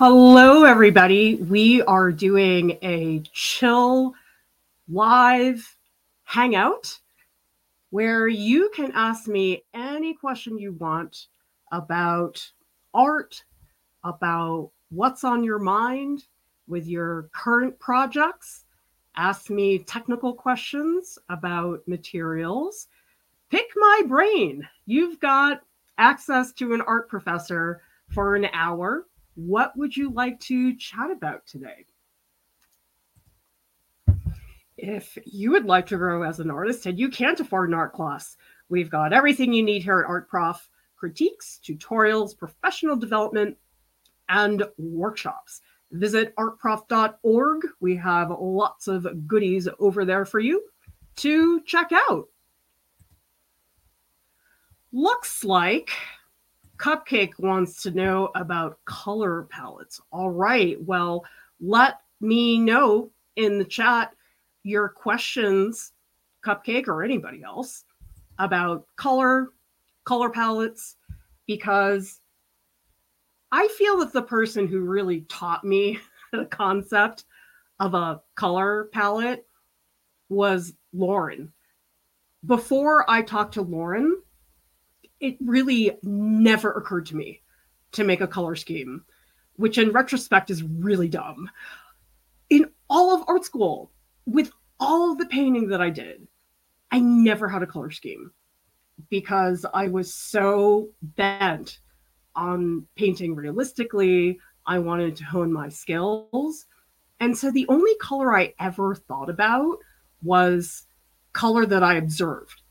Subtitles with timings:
[0.00, 1.34] Hello, everybody.
[1.34, 4.14] We are doing a chill
[4.88, 5.76] live
[6.22, 6.96] hangout
[7.90, 11.26] where you can ask me any question you want
[11.72, 12.48] about
[12.94, 13.42] art,
[14.04, 16.26] about what's on your mind
[16.68, 18.66] with your current projects.
[19.16, 22.86] Ask me technical questions about materials.
[23.50, 24.62] Pick my brain.
[24.86, 25.62] You've got
[25.98, 27.82] access to an art professor
[28.14, 29.07] for an hour
[29.38, 31.86] what would you like to chat about today?
[34.76, 37.92] If you would like to grow as an artist and you can't afford an art
[37.92, 38.36] class,
[38.68, 43.56] we've got everything you need here at Art Prof critiques, tutorials, professional development,
[44.28, 45.60] and workshops.
[45.92, 47.62] Visit artprof.org.
[47.78, 50.64] We have lots of goodies over there for you
[51.16, 52.26] to check out.
[54.92, 55.90] Looks like
[56.78, 60.00] Cupcake wants to know about color palettes.
[60.12, 60.80] All right.
[60.80, 61.24] Well,
[61.60, 64.12] let me know in the chat
[64.62, 65.92] your questions,
[66.44, 67.84] Cupcake or anybody else,
[68.38, 69.48] about color,
[70.04, 70.96] color palettes,
[71.46, 72.20] because
[73.50, 75.98] I feel that the person who really taught me
[76.32, 77.24] the concept
[77.80, 79.46] of a color palette
[80.28, 81.52] was Lauren.
[82.46, 84.22] Before I talked to Lauren,
[85.20, 87.42] it really never occurred to me
[87.92, 89.04] to make a color scheme,
[89.56, 91.50] which in retrospect is really dumb.
[92.50, 93.90] In all of art school,
[94.26, 96.26] with all of the painting that I did,
[96.90, 98.30] I never had a color scheme
[99.10, 101.78] because I was so bent
[102.34, 104.38] on painting realistically.
[104.66, 106.66] I wanted to hone my skills.
[107.20, 109.78] And so the only color I ever thought about
[110.22, 110.86] was
[111.32, 112.62] color that I observed.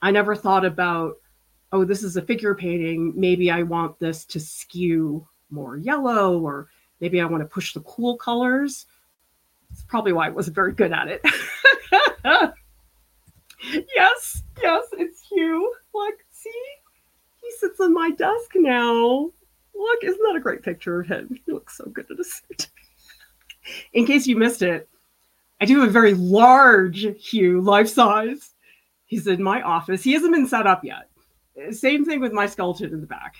[0.00, 1.16] I never thought about
[1.72, 3.12] oh, this is a figure painting.
[3.16, 6.68] Maybe I want this to skew more yellow, or
[7.00, 8.86] maybe I want to push the cool colors.
[9.70, 11.20] It's probably why I wasn't very good at it.
[13.94, 15.74] yes, yes, it's Hugh.
[15.94, 16.50] Look, see?
[17.42, 19.30] He sits on my desk now.
[19.74, 21.38] Look, isn't that a great picture of him?
[21.44, 22.68] He looks so good in a suit.
[23.92, 24.88] in case you missed it,
[25.60, 28.54] I do have a very large Hugh, life size.
[29.06, 30.02] He's in my office.
[30.02, 31.07] He hasn't been set up yet.
[31.70, 33.36] Same thing with my skeleton in the back.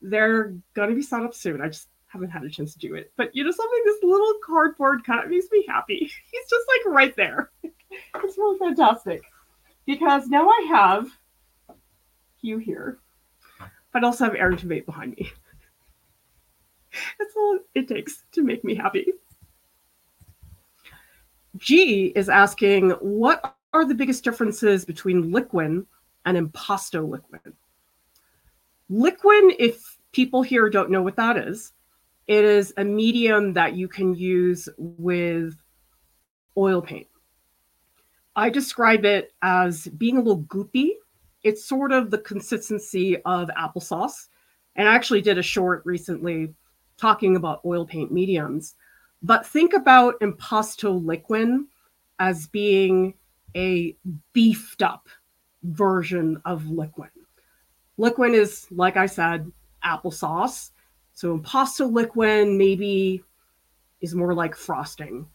[0.00, 1.60] They're gonna be set up soon.
[1.60, 3.12] I just haven't had a chance to do it.
[3.16, 5.98] But you know something, this little cardboard kind of makes me happy.
[6.30, 7.50] He's just like right there.
[7.62, 9.22] it's really fantastic.
[9.86, 11.08] Because now I have
[12.40, 12.98] you here.
[13.92, 15.30] But I also have Aaron Tveit behind me.
[17.18, 19.12] That's all it takes to make me happy.
[21.56, 25.86] G is asking, what are the biggest differences between Liquin
[26.28, 27.54] and impasto liquin.
[28.90, 31.72] Liquin, if people here don't know what that is,
[32.26, 35.56] it is a medium that you can use with
[36.58, 37.06] oil paint.
[38.36, 40.90] I describe it as being a little goopy.
[41.44, 44.28] It's sort of the consistency of applesauce.
[44.76, 46.52] And I actually did a short recently
[46.98, 48.74] talking about oil paint mediums.
[49.22, 51.68] But think about impasto liquin
[52.18, 53.14] as being
[53.56, 53.96] a
[54.34, 55.08] beefed up
[55.62, 57.10] version of Liquin.
[57.96, 59.50] Liquin is, like I said,
[59.84, 60.70] applesauce.
[61.14, 63.22] So impasto liquin maybe
[64.00, 65.26] is more like frosting,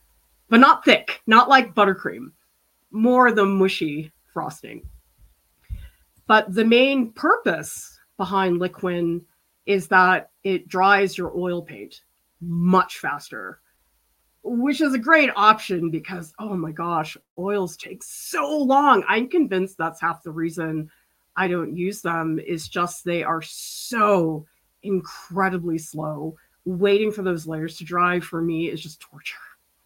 [0.50, 2.32] but not thick, not like buttercream,
[2.92, 4.88] more the mushy frosting.
[6.26, 9.26] But the main purpose behind Liquin
[9.66, 12.02] is that it dries your oil paint
[12.40, 13.60] much faster
[14.44, 19.04] which is a great option because oh my gosh, oils take so long.
[19.08, 20.92] I'm convinced that's half the reason
[21.36, 24.46] I don't use them is just they are so
[24.84, 26.36] incredibly slow.
[26.66, 29.36] Waiting for those layers to dry for me is just torture.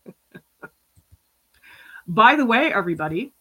[2.07, 3.33] By the way, everybody,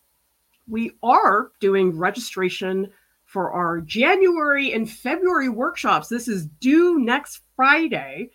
[0.68, 2.90] we are doing registration
[3.24, 6.08] for our January and February workshops.
[6.08, 8.30] This is due next Friday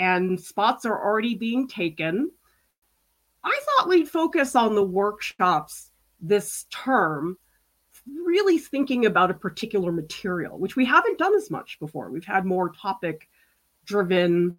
[0.00, 2.30] and spots are already being taken.
[3.44, 7.36] I thought we'd focus on the workshops this term,
[8.24, 12.10] really thinking about a particular material, which we haven't done as much before.
[12.10, 13.28] We've had more topic
[13.84, 14.56] driven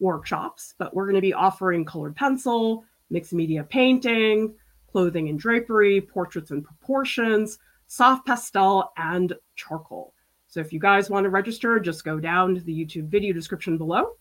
[0.00, 4.52] workshops, but we're going to be offering colored pencil, mixed media painting,
[4.90, 10.14] clothing and drapery, portraits and proportions, soft pastel, and charcoal.
[10.48, 13.78] So if you guys want to register, just go down to the YouTube video description
[13.78, 14.16] below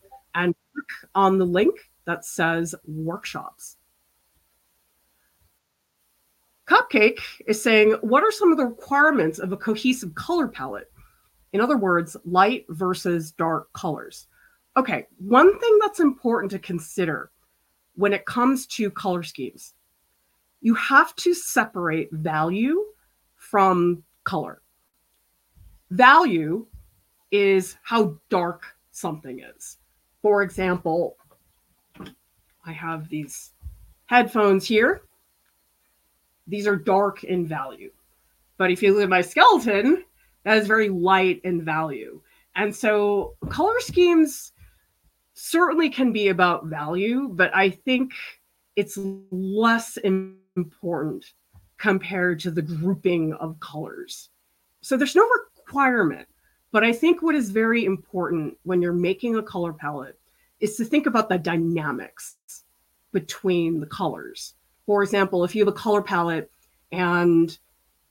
[1.15, 3.77] on the link that says workshops.
[6.67, 10.91] Cupcake is saying, what are some of the requirements of a cohesive color palette?
[11.53, 14.27] In other words, light versus dark colors.
[14.77, 17.31] Okay, one thing that's important to consider
[17.95, 19.73] when it comes to color schemes,
[20.61, 22.85] you have to separate value
[23.35, 24.61] from color.
[25.89, 26.65] Value
[27.31, 29.77] is how dark something is.
[30.21, 31.17] For example,
[32.65, 33.51] I have these
[34.05, 35.01] headphones here.
[36.47, 37.91] These are dark in value.
[38.57, 40.03] But if you look at my skeleton,
[40.43, 42.21] that is very light in value.
[42.55, 44.51] And so color schemes
[45.33, 48.11] certainly can be about value, but I think
[48.75, 48.99] it's
[49.31, 51.25] less important
[51.77, 54.29] compared to the grouping of colors.
[54.81, 55.27] So there's no
[55.57, 56.27] requirement,
[56.71, 60.17] but I think what is very important when you're making a color palette
[60.59, 62.35] is to think about the dynamics
[63.11, 64.53] between the colors.
[64.85, 66.49] For example, if you have a color palette
[66.91, 67.57] and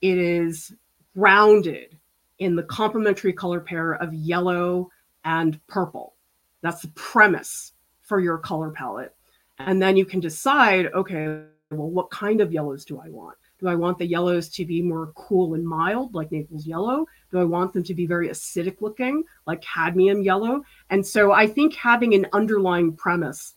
[0.03, 0.73] it is
[1.15, 1.97] grounded
[2.39, 4.91] in the complementary color pair of yellow
[5.25, 6.15] and purple,
[6.63, 7.73] that's the premise
[8.03, 9.15] for your color palette.
[9.59, 13.37] And then you can decide, okay, well, what kind of yellows do I want?
[13.59, 17.07] Do I want the yellows to be more cool and mild, like Naples yellow?
[17.31, 20.63] Do I want them to be very acidic looking, like cadmium yellow?
[20.91, 23.55] And so I think having an underlying premise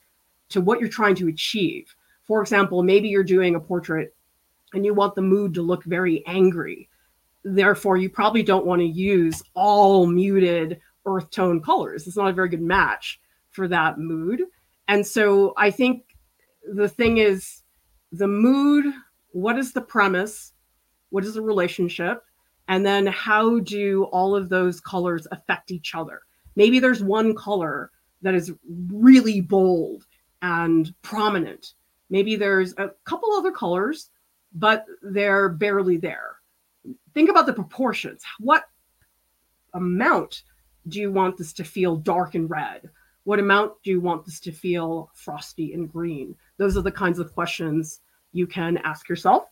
[0.49, 1.95] to what you're trying to achieve.
[2.23, 4.15] For example, maybe you're doing a portrait
[4.73, 6.89] and you want the mood to look very angry.
[7.43, 12.07] Therefore, you probably don't want to use all muted earth tone colors.
[12.07, 14.43] It's not a very good match for that mood.
[14.87, 16.03] And so I think
[16.63, 17.63] the thing is
[18.11, 18.85] the mood,
[19.31, 20.53] what is the premise?
[21.09, 22.23] What is the relationship?
[22.68, 26.21] And then how do all of those colors affect each other?
[26.56, 28.54] Maybe there's one color that is
[28.89, 30.06] really bold
[30.42, 31.74] and prominent.
[32.10, 34.10] Maybe there's a couple other colors,
[34.54, 36.36] but they're barely there.
[37.13, 38.24] Think about the proportions.
[38.39, 38.66] What
[39.74, 40.44] amount
[40.88, 42.89] do you want this to feel dark and red?
[43.24, 46.36] What amount do you want this to feel frosty and green?
[46.57, 48.01] Those are the kinds of questions
[48.33, 49.45] you can ask yourself.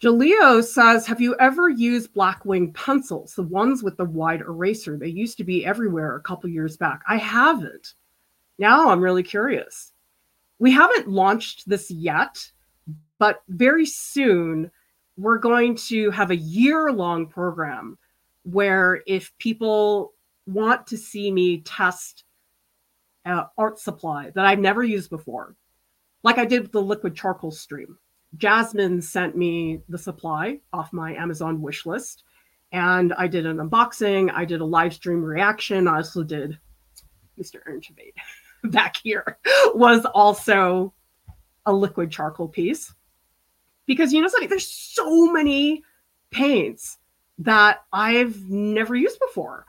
[0.00, 4.96] Jaleo says, Have you ever used Blackwing pencils, the ones with the wide eraser?
[4.96, 7.02] They used to be everywhere a couple years back.
[7.06, 7.94] I haven't.
[8.58, 9.92] Now I'm really curious.
[10.58, 12.50] We haven't launched this yet,
[13.18, 14.70] but very soon
[15.18, 17.98] we're going to have a year long program
[18.44, 20.14] where if people
[20.46, 22.24] want to see me test
[23.26, 25.56] uh, art supply that I've never used before,
[26.22, 27.98] like I did with the liquid charcoal stream,
[28.36, 32.24] Jasmine sent me the supply off my Amazon wish list.
[32.72, 34.30] And I did an unboxing.
[34.32, 35.88] I did a live stream reaction.
[35.88, 36.58] I also did
[37.38, 37.56] Mr.
[37.68, 38.14] Ernchavade
[38.70, 39.38] back here
[39.74, 40.92] was also
[41.66, 42.92] a liquid charcoal piece.
[43.86, 45.82] Because you know something, there's so many
[46.30, 46.98] paints
[47.38, 49.66] that I've never used before.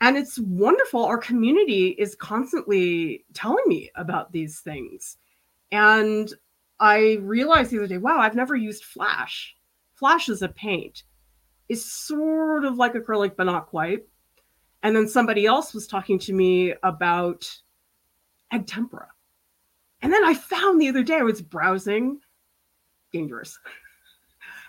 [0.00, 1.04] And it's wonderful.
[1.04, 5.16] Our community is constantly telling me about these things.
[5.72, 6.32] And
[6.84, 9.52] I realized the other day, wow, I've never used Flashe.
[9.98, 11.04] Flashe is a paint.
[11.70, 14.00] It's sort of like acrylic, but not quite.
[14.82, 17.50] And then somebody else was talking to me about
[18.52, 19.08] egg tempera.
[20.02, 22.20] And then I found the other day, I was browsing,
[23.12, 23.58] dangerous.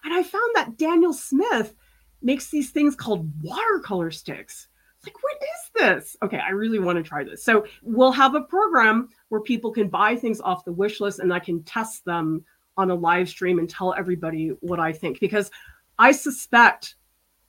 [0.05, 1.73] And I found that Daniel Smith
[2.21, 4.67] makes these things called watercolor sticks.
[5.03, 6.15] Like, what is this?
[6.21, 7.43] Okay, I really want to try this.
[7.43, 11.33] So we'll have a program where people can buy things off the wish list and
[11.33, 12.45] I can test them
[12.77, 15.19] on a live stream and tell everybody what I think.
[15.19, 15.51] Because
[15.99, 16.95] I suspect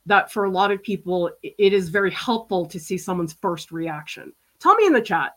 [0.04, 4.32] that for a lot of people, it is very helpful to see someone's first reaction.
[4.58, 5.36] Tell me in the chat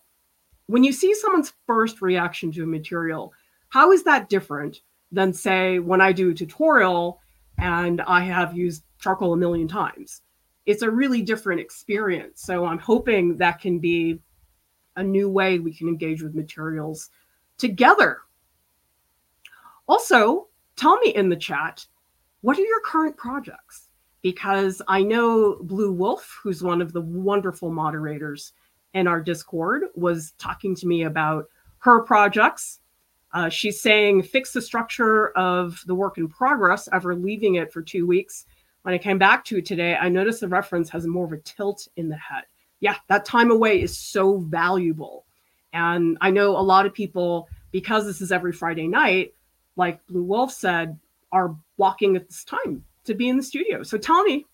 [0.65, 3.31] when you see someone's first reaction to a material,
[3.69, 7.19] how is that different than, say, when I do a tutorial
[7.59, 10.23] and I have used charcoal a million times.
[10.65, 12.41] It's a really different experience.
[12.41, 14.19] So I'm hoping that can be
[14.99, 17.09] a new way we can engage with materials
[17.57, 18.19] together.
[19.87, 21.85] Also, tell me in the chat,
[22.41, 23.89] what are your current projects?
[24.21, 28.53] Because I know Blue Wolf, who's one of the wonderful moderators
[28.93, 32.79] in our Discord, was talking to me about her projects
[33.33, 37.81] uh, she's saying fix the structure of the work in progress ever leaving it for
[37.81, 38.45] two weeks.
[38.83, 41.37] When I came back to it today, I noticed the reference has more of a
[41.37, 42.45] tilt in the head.
[42.79, 45.25] Yeah, that time away is so valuable.
[45.73, 49.33] And I know a lot of people, because this is every Friday night,
[49.75, 50.97] like Blue Wolf said,
[51.31, 53.83] are walking at this time to be in the studio.
[53.83, 54.45] So tell me,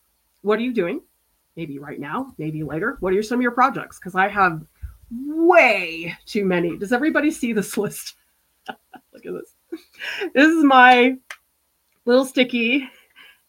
[0.42, 1.02] what are you doing?
[1.56, 2.98] Maybe right now, maybe later.
[3.00, 3.98] What are some of your projects?
[3.98, 4.62] Because I have
[5.12, 6.78] way too many.
[6.78, 8.16] Does everybody see this list?
[9.14, 9.82] Look at this.
[10.34, 11.18] This is my
[12.06, 12.90] little sticky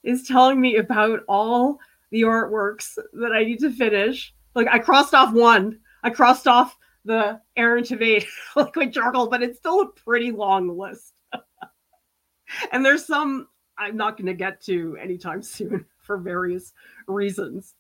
[0.03, 1.79] is telling me about all
[2.11, 5.79] the artworks that I need to finish Like I crossed off one.
[6.03, 8.25] I crossed off the Aaron Tveit
[8.57, 11.13] liquid charcoal, but it's still a pretty long list.
[12.73, 13.49] and there's some
[13.79, 16.73] I'm not going to get to anytime soon for various
[17.07, 17.75] reasons.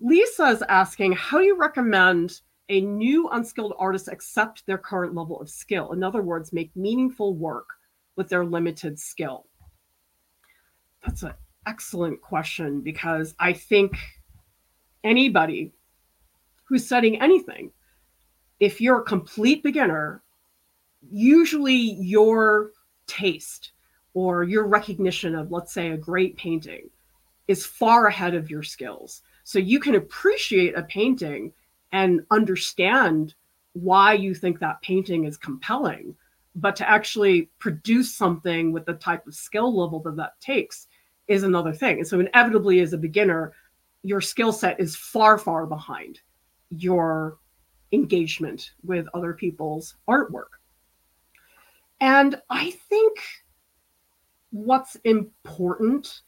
[0.00, 5.38] Lisa is asking, how do you recommend a new unskilled artist accept their current level
[5.38, 5.92] of skill?
[5.92, 7.68] In other words, make meaningful work
[8.16, 9.46] with their limited skill?
[11.04, 11.34] That's an
[11.66, 13.96] excellent question because I think
[15.04, 15.72] anybody
[16.64, 17.70] who's studying anything,
[18.60, 20.22] if you're a complete beginner,
[21.10, 22.70] usually your
[23.06, 23.72] taste
[24.14, 26.88] or your recognition of, let's say, a great painting
[27.48, 29.22] is far ahead of your skills.
[29.42, 31.52] So you can appreciate a painting
[31.92, 33.34] and understand
[33.74, 36.14] why you think that painting is compelling.
[36.56, 40.86] But to actually produce something with the type of skill level that that takes
[41.26, 41.98] is another thing.
[41.98, 43.52] And so, inevitably, as a beginner,
[44.04, 46.20] your skill set is far, far behind
[46.68, 47.38] your
[47.90, 50.60] engagement with other people's artwork.
[52.00, 53.18] And I think
[54.50, 56.20] what's important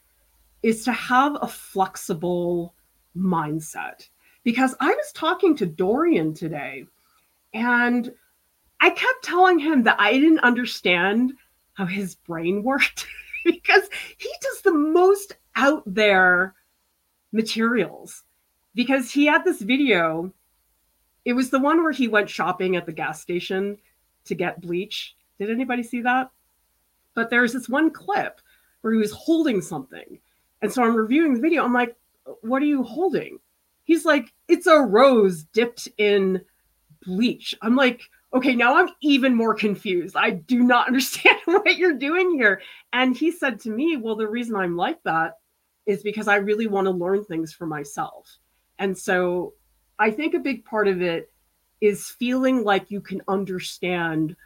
[0.63, 2.75] is to have a flexible
[3.17, 4.09] mindset.
[4.43, 6.87] Because I was talking to Dorian today
[7.53, 8.13] and
[8.81, 11.35] I kept telling him that I didn't understand
[11.75, 13.07] how his brain worked
[13.45, 16.55] because he does the most out there
[17.33, 18.25] materials.
[18.75, 20.33] Because he had this video,
[21.25, 23.79] it was the one where he went shopping at the gas station
[24.27, 25.17] to get bleach.
[25.39, 26.31] Did anybody see that?
[27.15, 28.41] But there's this one clip
[28.81, 30.19] where he was holding something.
[30.63, 31.65] And so I'm reviewing the video.
[31.65, 31.97] I'm like,
[32.43, 33.39] what are you holding?
[33.85, 36.43] He's like, it's a rose dipped in
[37.05, 37.55] bleach.
[37.63, 38.03] I'm like,
[38.35, 40.17] okay, now I'm even more confused.
[40.17, 42.61] I do not understand what you're doing here.
[42.93, 45.39] And he said to me, well, the reason I'm like that
[45.87, 48.39] is because I really want to learn things for myself.
[48.79, 49.55] And so
[49.99, 51.33] I think a big part of it
[51.81, 54.37] is feeling like you can understand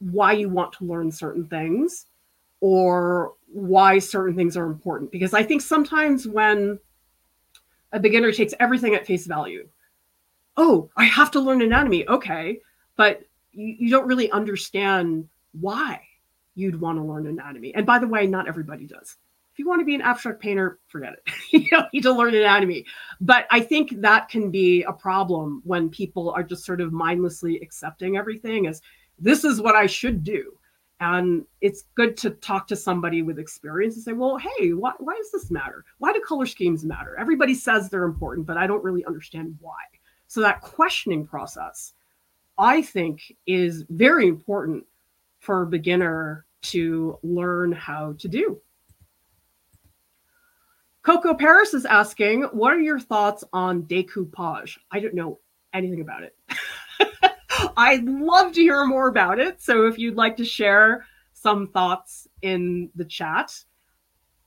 [0.00, 2.06] why you want to learn certain things
[2.60, 5.10] or why certain things are important.
[5.10, 6.78] Because I think sometimes when
[7.92, 9.68] a beginner takes everything at face value,
[10.56, 12.06] oh, I have to learn anatomy.
[12.08, 12.60] Okay.
[12.96, 13.22] But
[13.52, 16.02] you, you don't really understand why
[16.54, 17.74] you'd want to learn anatomy.
[17.74, 19.16] And by the way, not everybody does.
[19.58, 21.32] You want to be an abstract painter, forget it.
[21.52, 22.84] you don't need to learn anatomy.
[23.20, 27.60] But I think that can be a problem when people are just sort of mindlessly
[27.60, 28.80] accepting everything as
[29.18, 30.52] this is what I should do.
[31.00, 35.14] And it's good to talk to somebody with experience and say, well, hey, why, why
[35.16, 35.84] does this matter?
[35.98, 37.16] Why do color schemes matter?
[37.18, 39.76] Everybody says they're important, but I don't really understand why.
[40.26, 41.94] So that questioning process,
[42.58, 44.84] I think, is very important
[45.40, 48.60] for a beginner to learn how to do.
[51.08, 54.76] Coco Paris is asking, what are your thoughts on decoupage?
[54.90, 55.40] I don't know
[55.72, 56.36] anything about it.
[57.78, 59.62] I'd love to hear more about it.
[59.62, 63.54] So if you'd like to share some thoughts in the chat,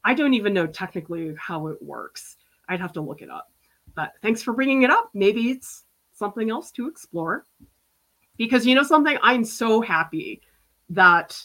[0.05, 2.37] I don't even know technically how it works.
[2.69, 3.51] I'd have to look it up.
[3.95, 5.09] But thanks for bringing it up.
[5.15, 7.47] Maybe it's something else to explore.
[8.37, 9.17] Because you know something?
[9.23, 10.43] I'm so happy
[10.91, 11.41] that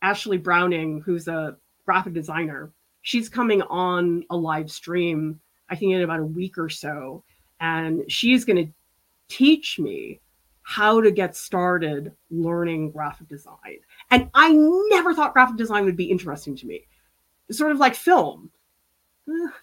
[0.00, 2.72] Ashley Browning, who's a graphic designer,
[3.04, 7.22] she's coming on a live stream, I think in about a week or so.
[7.60, 8.72] And she's going to
[9.28, 10.20] teach me
[10.62, 13.78] how to get started learning graphic design.
[14.10, 14.52] And I
[14.88, 16.86] never thought graphic design would be interesting to me.
[17.50, 18.50] Sort of like film.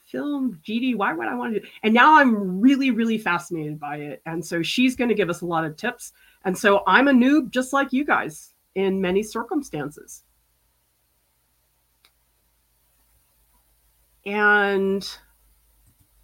[0.06, 1.68] Film, GD, why would I want to do?
[1.82, 4.22] And now I'm really, really fascinated by it.
[4.28, 6.14] And so she's going to give us a lot of tips.
[6.46, 10.24] And so I'm a noob just like you guys in many circumstances.
[14.26, 15.08] And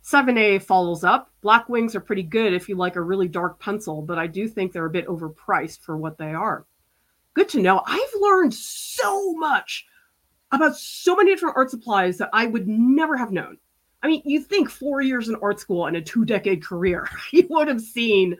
[0.03, 1.31] 7A follows up.
[1.43, 4.71] Blackwings are pretty good if you like a really dark pencil, but I do think
[4.71, 6.65] they're a bit overpriced for what they are.
[7.33, 7.81] Good to know.
[7.85, 9.85] I've learned so much
[10.51, 13.57] about so many different art supplies that I would never have known.
[14.01, 17.45] I mean, you think four years in art school and a two decade career, you
[17.49, 18.37] would have seen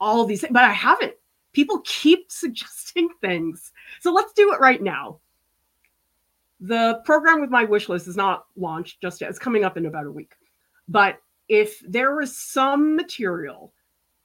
[0.00, 1.14] all these things, but I haven't.
[1.52, 3.72] People keep suggesting things.
[4.00, 5.20] So let's do it right now.
[6.60, 9.30] The program with my wish list is not launched just yet.
[9.30, 10.32] It's coming up in about a week.
[10.88, 13.72] But if there is some material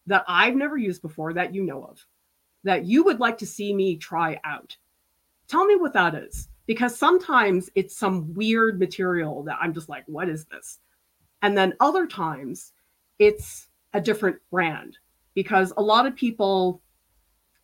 [0.07, 2.03] that I've never used before that you know of,
[2.63, 4.75] that you would like to see me try out,
[5.47, 6.49] tell me what that is.
[6.65, 10.79] Because sometimes it's some weird material that I'm just like, what is this?
[11.41, 12.71] And then other times
[13.19, 14.97] it's a different brand
[15.33, 16.81] because a lot of people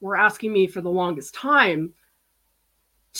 [0.02, 1.94] were asking me for the longest time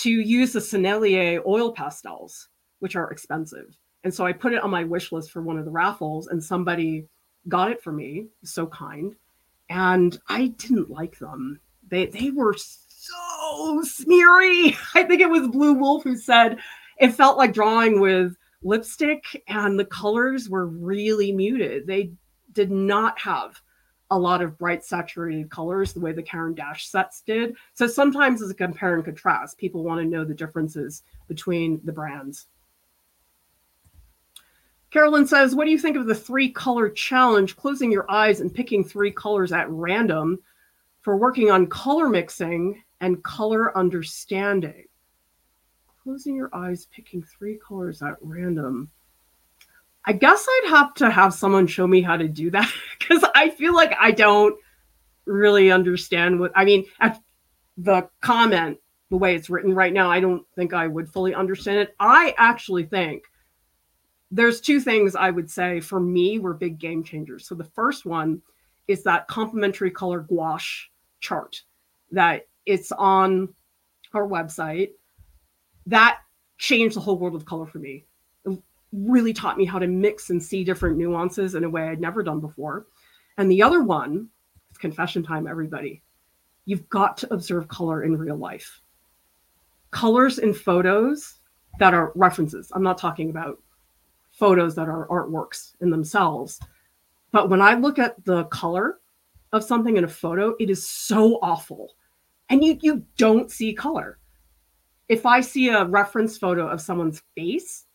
[0.02, 2.48] to use the Sennelier oil pastels,
[2.80, 5.66] which are expensive And so I put it on my wish list for one of
[5.66, 7.06] the raffles, and somebody
[7.48, 9.14] got it for me, so kind.
[9.70, 11.60] And I didn't like them.
[11.90, 14.78] They they were so smeary.
[14.96, 16.58] I think it was Blue Wolf who said
[16.98, 21.88] it felt like drawing with lipstick, and the colors were really muted.
[21.88, 22.12] They
[22.54, 23.62] did not have
[24.12, 27.56] a lot of bright saturated colors the way the Caran d'Ache sets did.
[27.74, 31.92] So sometimes as a compare and contrast, people want to know the differences between the
[31.92, 32.48] brands.
[34.92, 38.54] Carolyn says, What do you think of the three color challenge, closing your eyes and
[38.54, 40.40] picking three colors at random
[41.02, 44.86] for working on color mixing and color understanding?
[46.04, 48.90] Closing your eyes, picking three colors at random.
[50.10, 52.68] I guess I'd have to have someone show me how to do that
[53.00, 54.60] because I feel like I don't
[55.26, 56.86] really understand what I mean.
[57.00, 57.22] At
[57.78, 58.80] the comment,
[59.12, 61.96] the way it's written right now, I don't think I would fully understand it.
[62.00, 63.26] I actually think
[64.32, 67.48] there's two things I would say for me were big game changers.
[67.48, 68.42] So the first one
[68.88, 70.90] is that complementary color gouache
[71.20, 71.62] chart
[72.10, 73.54] that it's on
[74.16, 74.90] our website.
[75.86, 76.18] That
[76.58, 78.06] changed the whole world of color for me
[78.92, 82.24] really taught me how to mix and see different nuances in a way I'd never
[82.24, 82.88] done before.
[83.38, 84.30] And the other one,
[84.70, 86.02] it's confession time, everybody.
[86.66, 88.82] You've got to observe color in real life.
[89.92, 91.40] Colors in photos
[91.80, 92.72] that are references.
[92.76, 93.62] I'm not talking about
[94.32, 96.60] photos that are artworks in themselves.
[97.32, 99.00] But when I look at the color
[99.52, 101.96] of something in a photo, it is so awful.
[102.50, 104.18] And you you don't see color.
[105.08, 107.86] If I see a reference photo of someone's face,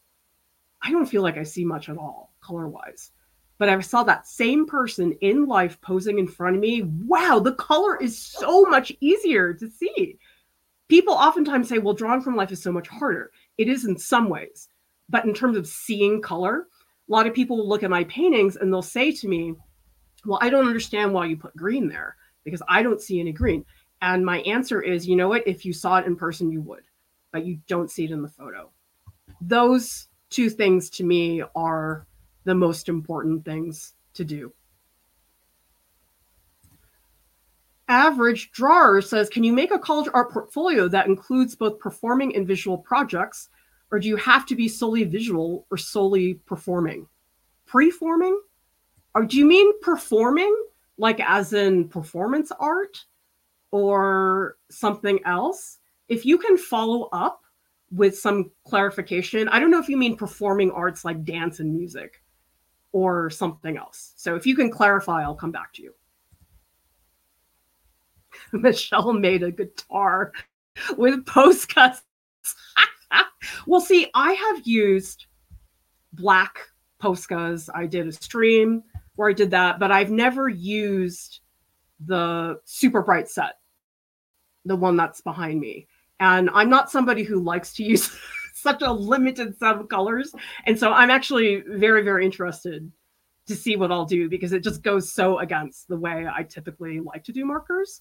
[0.84, 3.10] I don't feel like I see much at all color wise.
[3.58, 6.82] But I saw that same person in life posing in front of me.
[6.82, 10.18] Wow, the color is so much easier to see.
[10.88, 13.30] People oftentimes say, well, drawing from life is so much harder.
[13.56, 14.68] It is in some ways.
[15.08, 16.66] But in terms of seeing color,
[17.08, 19.54] a lot of people will look at my paintings and they'll say to me,
[20.26, 23.64] well, I don't understand why you put green there because I don't see any green.
[24.02, 25.46] And my answer is, you know what?
[25.46, 26.84] If you saw it in person, you would,
[27.32, 28.70] but you don't see it in the photo.
[29.40, 32.06] Those two things to me are
[32.42, 34.52] the most important things to do.
[37.86, 42.46] Average Drawer says, Can you make a college art portfolio that includes both performing and
[42.46, 43.48] visual projects,
[43.92, 47.06] or do you have to be solely visual or solely performing?
[47.68, 48.36] Preforming?
[49.14, 50.54] Or do you mean performing,
[50.98, 53.04] like as in performance art
[53.70, 55.78] or something else?
[56.08, 57.43] If you can follow up
[57.90, 59.48] with some clarification.
[59.48, 62.22] I don't know if you mean performing arts like dance and music
[62.92, 64.12] or something else.
[64.16, 65.94] So if you can clarify, I'll come back to you.
[68.52, 70.32] Michelle made a guitar
[70.96, 72.02] with Poscas.
[73.66, 75.26] well, see, I have used
[76.12, 76.58] black
[77.02, 77.68] Poscas.
[77.74, 78.82] I did a stream
[79.16, 81.40] where I did that, but I've never used
[82.06, 83.58] the super bright set,
[84.64, 85.86] the one that's behind me.
[86.24, 88.16] And I'm not somebody who likes to use
[88.54, 90.34] such a limited set of colors.
[90.64, 92.90] And so I'm actually very, very interested
[93.46, 97.00] to see what I'll do because it just goes so against the way I typically
[97.00, 98.00] like to do markers.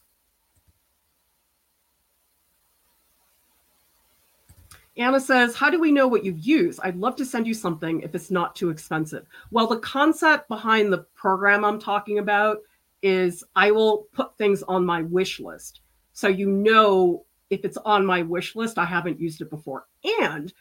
[4.95, 6.79] Anna says, How do we know what you've used?
[6.81, 9.25] I'd love to send you something if it's not too expensive.
[9.51, 12.59] Well, the concept behind the program I'm talking about
[13.01, 15.81] is I will put things on my wish list.
[16.13, 19.86] So you know if it's on my wish list, I haven't used it before.
[20.22, 20.52] And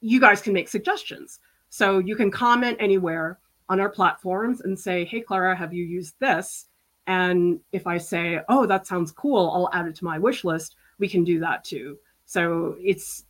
[0.00, 1.40] you guys can make suggestions.
[1.68, 6.14] So you can comment anywhere on our platforms and say, Hey, Clara, have you used
[6.20, 6.66] this?
[7.06, 10.76] And if I say, Oh, that sounds cool, I'll add it to my wish list,
[10.98, 11.98] we can do that too.
[12.24, 13.24] So it's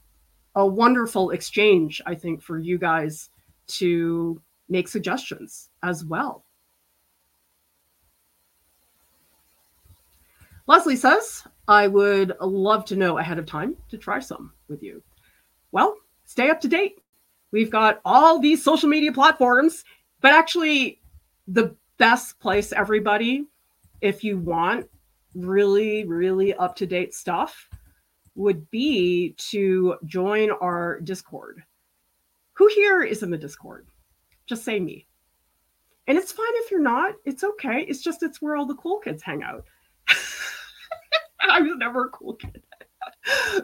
[0.54, 3.30] a wonderful exchange, I think, for you guys
[3.68, 6.44] to make suggestions as well.
[10.66, 15.02] Leslie says, I would love to know ahead of time to try some with you.
[15.70, 17.02] Well, stay up to date.
[17.52, 19.84] We've got all these social media platforms,
[20.22, 21.00] but actually,
[21.46, 23.46] the best place, everybody,
[24.00, 24.88] if you want
[25.34, 27.68] really, really up to date stuff,
[28.34, 31.62] would be to join our Discord.
[32.54, 33.86] Who here is in the Discord?
[34.46, 35.06] Just say me.
[36.06, 37.14] And it's fine if you're not.
[37.26, 37.84] It's okay.
[37.86, 39.64] It's just it's where all the cool kids hang out.
[41.50, 42.62] I was never a cool kid.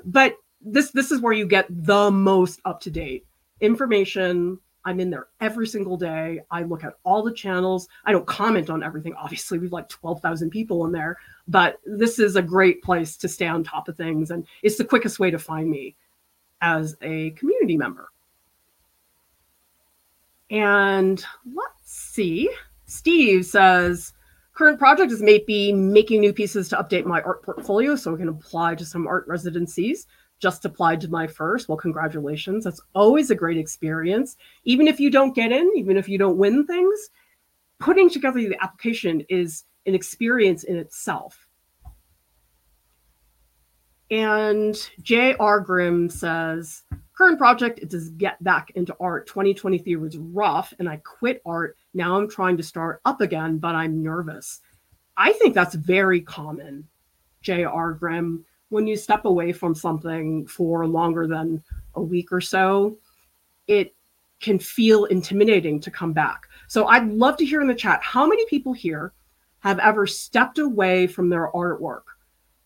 [0.04, 3.26] but this this is where you get the most up to date
[3.60, 4.58] information.
[4.86, 6.40] I'm in there every single day.
[6.50, 7.88] I look at all the channels.
[8.04, 9.14] I don't comment on everything.
[9.14, 11.16] Obviously, we've like 12,000 people in there,
[11.48, 14.30] but this is a great place to stay on top of things.
[14.30, 15.96] And it's the quickest way to find me
[16.60, 18.10] as a community member.
[20.50, 22.50] And let's see.
[22.84, 24.12] Steve says,
[24.54, 28.28] current project is maybe making new pieces to update my art portfolio so I can
[28.28, 30.06] apply to some art residencies.
[30.40, 31.68] Just applied to my first.
[31.68, 32.64] Well, congratulations.
[32.64, 34.36] That's always a great experience.
[34.64, 37.10] Even if you don't get in, even if you don't win things,
[37.78, 41.46] putting together the application is an experience in itself.
[44.10, 45.60] And J.R.
[45.60, 46.82] Grimm says,
[47.16, 49.26] current project is get back into art.
[49.26, 51.76] 2023 was rough and I quit art.
[51.94, 54.60] Now I'm trying to start up again, but I'm nervous.
[55.16, 56.86] I think that's very common,
[57.40, 57.92] J.R.
[57.92, 58.44] Grimm.
[58.68, 61.62] When you step away from something for longer than
[61.94, 62.98] a week or so,
[63.68, 63.94] it
[64.40, 66.48] can feel intimidating to come back.
[66.66, 69.12] So I'd love to hear in the chat how many people here
[69.60, 72.02] have ever stepped away from their artwork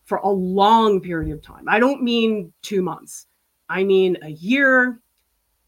[0.05, 1.69] for a long period of time.
[1.69, 3.27] I don't mean two months,
[3.69, 4.99] I mean a year,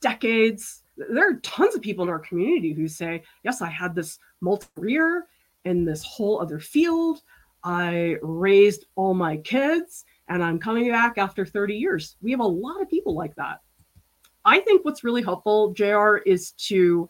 [0.01, 0.80] decades.
[1.09, 4.67] There are tons of people in our community who say, Yes, I had this multi
[4.75, 5.27] career
[5.65, 7.21] in this whole other field.
[7.63, 12.15] I raised all my kids and I'm coming back after 30 years.
[12.21, 13.59] We have a lot of people like that.
[14.45, 17.07] I think what's really helpful, JR, is to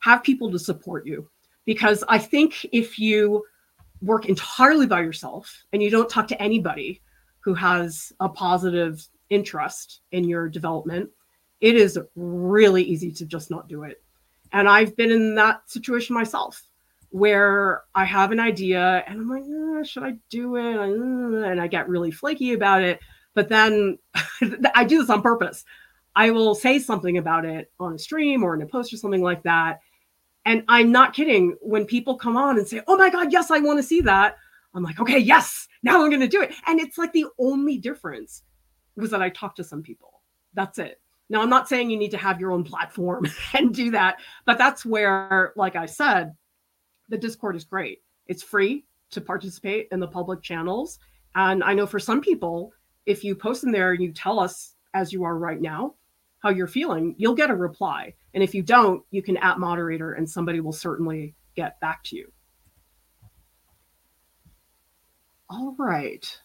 [0.00, 1.28] have people to support you
[1.64, 3.44] because I think if you
[4.02, 7.00] work entirely by yourself and you don't talk to anybody
[7.40, 11.10] who has a positive interest in your development,
[11.60, 14.02] it is really easy to just not do it.
[14.52, 16.62] And I've been in that situation myself
[17.10, 20.76] where I have an idea and I'm like, oh, should I do it?
[20.76, 23.00] Uh, and I get really flaky about it.
[23.34, 23.98] But then
[24.74, 25.64] I do this on purpose.
[26.16, 29.22] I will say something about it on a stream or in a post or something
[29.22, 29.80] like that.
[30.44, 31.56] And I'm not kidding.
[31.60, 34.36] When people come on and say, oh my God, yes, I want to see that,
[34.74, 36.52] I'm like, okay, yes, now I'm going to do it.
[36.66, 38.42] And it's like the only difference
[38.96, 40.22] was that I talked to some people.
[40.54, 41.00] That's it.
[41.30, 44.58] Now, I'm not saying you need to have your own platform and do that, but
[44.58, 46.34] that's where, like I said,
[47.08, 48.02] the Discord is great.
[48.26, 50.98] It's free to participate in the public channels.
[51.34, 52.72] And I know for some people,
[53.06, 55.94] if you post in there and you tell us, as you are right now,
[56.40, 58.14] how you're feeling, you'll get a reply.
[58.34, 62.16] And if you don't, you can at moderator and somebody will certainly get back to
[62.16, 62.30] you.
[65.50, 66.38] All right.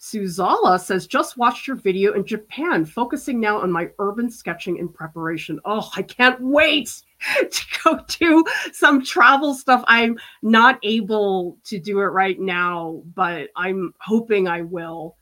[0.00, 4.88] Suzala says, just watched your video in Japan, focusing now on my urban sketching in
[4.88, 5.60] preparation.
[5.66, 7.02] Oh, I can't wait
[7.50, 9.84] to go do some travel stuff.
[9.86, 15.18] I'm not able to do it right now, but I'm hoping I will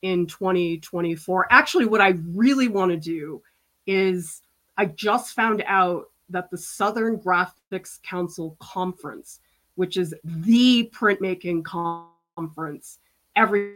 [0.00, 1.48] in 2024.
[1.50, 3.42] Actually, what I really want to do
[3.86, 4.40] is
[4.78, 9.40] I just found out that the Southern Graphics Council Conference,
[9.74, 12.98] which is the printmaking conference,
[13.36, 13.74] every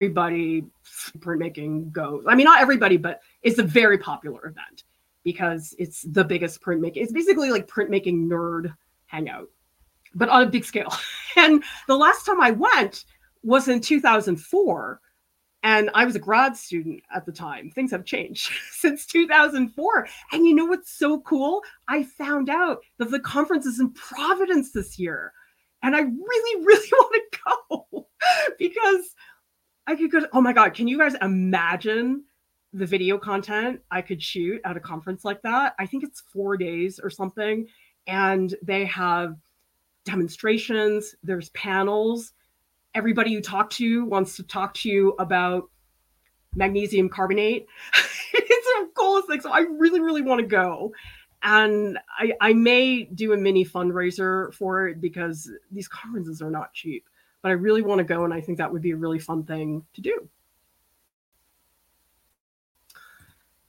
[0.00, 0.64] everybody
[1.18, 2.24] printmaking goes.
[2.26, 4.84] I mean, not everybody, but it's a very popular event
[5.24, 6.96] because it's the biggest printmaking.
[6.96, 8.74] It's basically like printmaking nerd
[9.06, 9.48] hangout,
[10.14, 10.92] but on a big scale.
[11.36, 13.04] and the last time I went
[13.42, 15.00] was in 2004
[15.64, 17.70] and I was a grad student at the time.
[17.70, 20.08] Things have changed since 2004.
[20.32, 21.62] And you know what's so cool?
[21.88, 25.32] I found out that the conference is in Providence this year.
[25.82, 28.06] And I really, really want to go
[28.58, 29.14] because
[29.88, 30.20] I could go.
[30.32, 30.74] Oh my God.
[30.74, 32.24] Can you guys imagine
[32.72, 35.74] the video content I could shoot at a conference like that?
[35.78, 37.66] I think it's four days or something.
[38.06, 39.36] And they have
[40.04, 42.32] demonstrations, there's panels
[42.94, 45.70] everybody you talk to wants to talk to you about
[46.54, 47.66] magnesium carbonate.
[48.34, 49.40] it's the coolest thing.
[49.40, 50.92] So I really, really want to go.
[51.42, 56.72] And I, I may do a mini fundraiser for it because these conferences are not
[56.72, 57.07] cheap.
[57.42, 59.44] But I really want to go, and I think that would be a really fun
[59.44, 60.28] thing to do.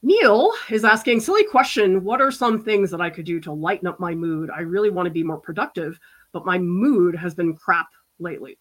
[0.02, 2.04] Neil is asking, silly question.
[2.04, 4.50] What are some things that I could do to lighten up my mood?
[4.50, 6.00] I really want to be more productive,
[6.32, 8.58] but my mood has been crap lately.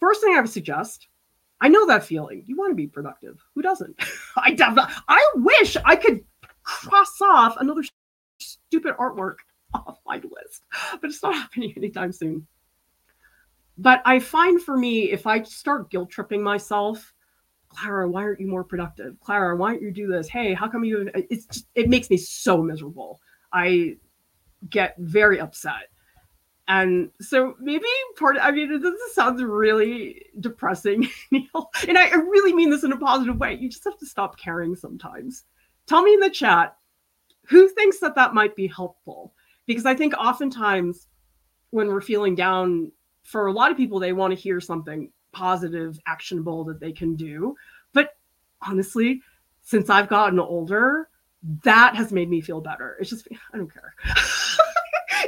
[0.00, 1.08] First thing I would suggest,
[1.62, 2.42] I know that feeling.
[2.46, 3.38] You want to be productive.
[3.54, 4.00] Who doesn't?
[4.36, 6.24] I definitely, I wish I could
[6.62, 7.82] cross off another
[8.38, 9.36] stupid artwork
[9.74, 10.64] off my list,
[11.00, 12.46] but it's not happening anytime soon.
[13.80, 17.14] But I find for me, if I start guilt tripping myself,
[17.70, 19.18] Clara, why aren't you more productive?
[19.20, 20.28] Clara, why don't you do this?
[20.28, 21.10] Hey, how come you?
[21.14, 23.20] It's just, it makes me so miserable.
[23.54, 23.96] I
[24.68, 25.88] get very upset.
[26.68, 27.86] And so maybe
[28.18, 31.70] part of, I mean, this sounds really depressing, Neil.
[31.88, 33.54] And I, I really mean this in a positive way.
[33.54, 35.44] You just have to stop caring sometimes.
[35.86, 36.76] Tell me in the chat
[37.46, 39.32] who thinks that that might be helpful.
[39.66, 41.08] Because I think oftentimes
[41.70, 45.98] when we're feeling down, for a lot of people, they want to hear something positive,
[46.06, 47.54] actionable that they can do.
[47.92, 48.16] But
[48.62, 49.22] honestly,
[49.62, 51.08] since I've gotten older,
[51.64, 52.96] that has made me feel better.
[53.00, 53.94] It's just, I don't care.
[54.04, 54.16] and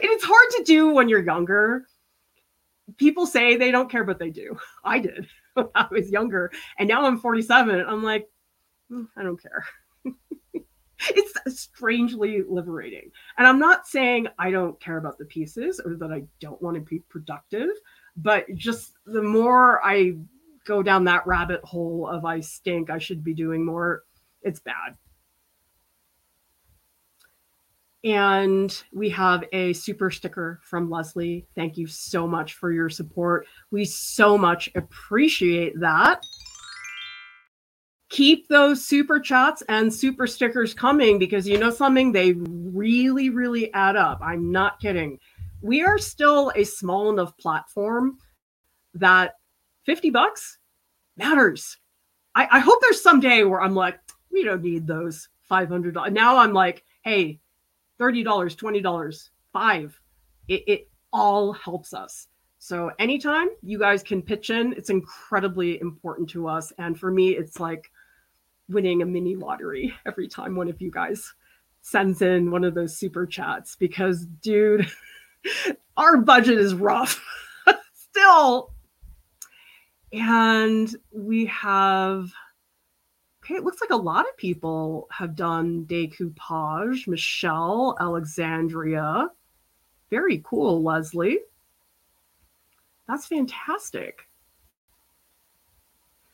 [0.04, 1.86] it's hard to do when you're younger.
[2.96, 4.56] People say they don't care, but they do.
[4.84, 6.50] I did when I was younger.
[6.78, 7.84] And now I'm 47.
[7.86, 8.28] I'm like,
[8.90, 9.64] mm, I don't care.
[11.10, 13.10] it's strangely liberating.
[13.38, 16.76] And I'm not saying I don't care about the pieces or that I don't want
[16.76, 17.70] to be productive,
[18.16, 20.16] but just the more I
[20.64, 24.04] go down that rabbit hole of I stink, I should be doing more,
[24.42, 24.96] it's bad.
[28.04, 31.46] And we have a super sticker from Leslie.
[31.54, 33.46] Thank you so much for your support.
[33.70, 36.24] We so much appreciate that.
[38.12, 42.12] Keep those super chats and super stickers coming because you know something?
[42.12, 44.20] They really, really add up.
[44.22, 45.18] I'm not kidding.
[45.62, 48.18] We are still a small enough platform
[48.92, 49.36] that
[49.86, 50.58] 50 bucks
[51.16, 51.78] matters.
[52.34, 53.98] I, I hope there's some day where I'm like,
[54.30, 56.12] we don't need those $500.
[56.12, 57.40] Now I'm like, hey,
[57.98, 59.98] $30, $20, five.
[60.48, 62.28] It, it all helps us.
[62.58, 66.72] So anytime you guys can pitch in, it's incredibly important to us.
[66.76, 67.90] And for me, it's like
[68.72, 71.32] winning a mini lottery every time one of you guys
[71.82, 74.90] sends in one of those super chats because, dude,
[75.96, 77.22] our budget is rough
[77.94, 78.72] still.
[80.12, 82.32] And we have
[83.44, 87.08] Okay, it looks like a lot of people have done decoupage.
[87.08, 89.30] Michelle, Alexandria.
[90.10, 91.40] Very cool, Leslie.
[93.08, 94.28] That's fantastic.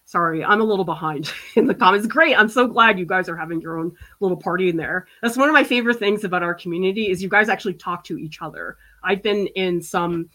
[0.09, 2.07] Sorry, I'm a little behind in the comments.
[2.07, 2.35] Great.
[2.35, 5.07] I'm so glad you guys are having your own little party in there.
[5.21, 8.17] That's one of my favorite things about our community is you guys actually talk to
[8.17, 8.79] each other.
[9.05, 10.31] I've been in some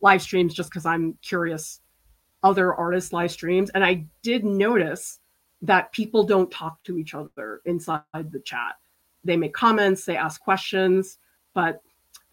[0.00, 1.78] live streams just because I'm curious
[2.42, 5.20] other artists live streams and I did notice
[5.60, 8.74] that people don't talk to each other inside the chat.
[9.22, 11.18] They make comments, they ask questions,
[11.54, 11.80] but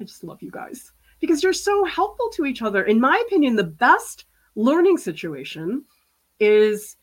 [0.01, 2.85] I just love you guys because you're so helpful to each other.
[2.85, 4.25] In my opinion, the best
[4.55, 5.85] learning situation
[6.39, 6.97] is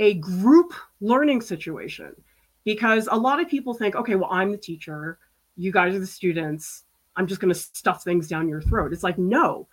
[0.00, 2.14] a group learning situation
[2.64, 5.18] because a lot of people think, okay, well, I'm the teacher,
[5.56, 6.84] you guys are the students,
[7.16, 8.92] I'm just going to stuff things down your throat.
[8.92, 9.66] It's like, no,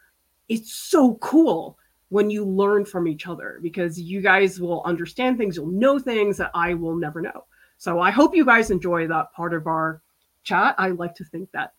[0.50, 1.78] it's so cool
[2.10, 6.38] when you learn from each other because you guys will understand things, you'll know things
[6.38, 7.46] that I will never know.
[7.78, 10.02] So I hope you guys enjoy that part of our
[10.44, 10.76] chat.
[10.78, 11.74] I like to think that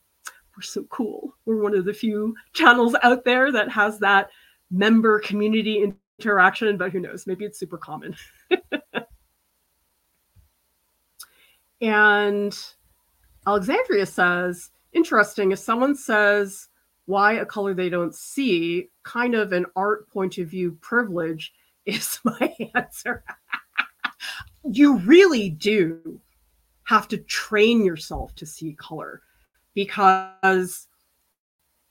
[0.57, 1.35] we're so cool.
[1.45, 4.31] We're one of the few channels out there that has that
[4.71, 5.83] member community
[6.21, 7.27] interaction, but who knows?
[7.27, 8.17] Maybe it's super common.
[11.81, 12.59] and
[13.47, 16.69] Alexandria says, interesting, if someone says,
[17.07, 21.53] why a color they don't see, kind of an art point of view privilege
[21.87, 23.23] is my answer.
[24.65, 26.21] you really do
[26.85, 29.23] have to train yourself to see color
[29.75, 30.89] because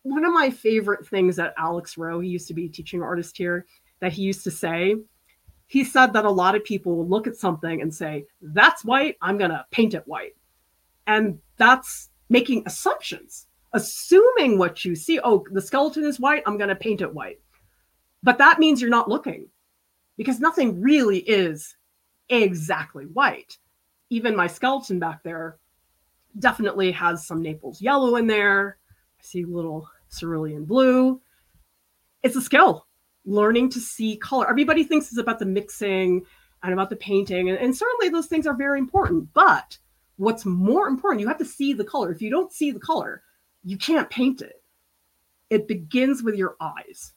[0.03, 3.65] one of my favorite things that Alex Rowe, he used to be teaching artist here,
[4.05, 4.95] that he used to say,
[5.65, 9.15] he said that a lot of people will look at something and say, that's white,
[9.19, 10.35] I'm going to paint it white.
[11.07, 15.19] And that's making assumptions assuming what you see.
[15.23, 16.43] Oh, the skeleton is white.
[16.45, 17.39] I'm going to paint it white.
[18.23, 19.47] But that means you're not looking
[20.17, 21.75] because nothing really is
[22.29, 23.57] exactly white.
[24.11, 25.57] Even my skeleton back there
[26.39, 28.77] definitely has some Naples yellow in there.
[29.19, 31.21] I see little cerulean blue.
[32.23, 32.84] It's a skill,
[33.25, 34.49] learning to see color.
[34.49, 36.25] Everybody thinks it's about the mixing
[36.63, 37.49] and about the painting.
[37.49, 39.33] And, and certainly those things are very important.
[39.33, 39.77] But
[40.17, 42.11] what's more important, you have to see the color.
[42.11, 43.23] If you don't see the color,
[43.63, 44.61] you can't paint it.
[45.49, 47.13] It begins with your eyes.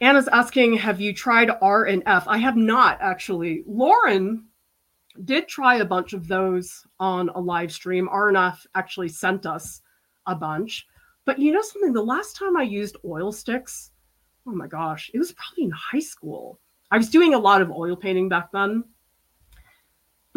[0.00, 2.28] Anna's asking, have you tried R and F?
[2.28, 3.64] I have not actually.
[3.66, 4.44] Lauren
[5.24, 8.08] did try a bunch of those on a live stream.
[8.08, 9.82] R and F actually sent us
[10.26, 10.86] a bunch.
[11.28, 11.92] But you know something?
[11.92, 13.90] The last time I used oil sticks,
[14.46, 16.58] oh my gosh, it was probably in high school.
[16.90, 18.82] I was doing a lot of oil painting back then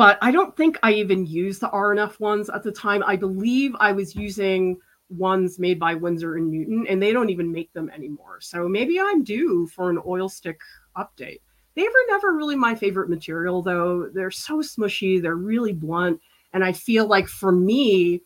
[0.01, 3.03] but I don't think I even used the RNF ones at the time.
[3.05, 4.77] I believe I was using
[5.09, 8.39] ones made by Winsor and Newton, and they don't even make them anymore.
[8.41, 10.59] So maybe I'm due for an oil stick
[10.97, 11.41] update.
[11.75, 14.09] They were never really my favorite material, though.
[14.11, 16.19] They're so smushy, they're really blunt.
[16.53, 18.23] And I feel like for me,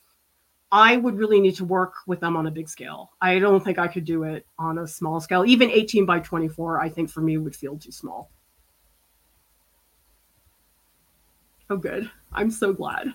[0.71, 3.12] I would really need to work with them on a big scale.
[3.21, 5.45] I don't think I could do it on a small scale.
[5.45, 8.30] Even 18 by 24, I think for me would feel too small.
[11.69, 12.10] Oh, good.
[12.34, 13.13] I'm so glad.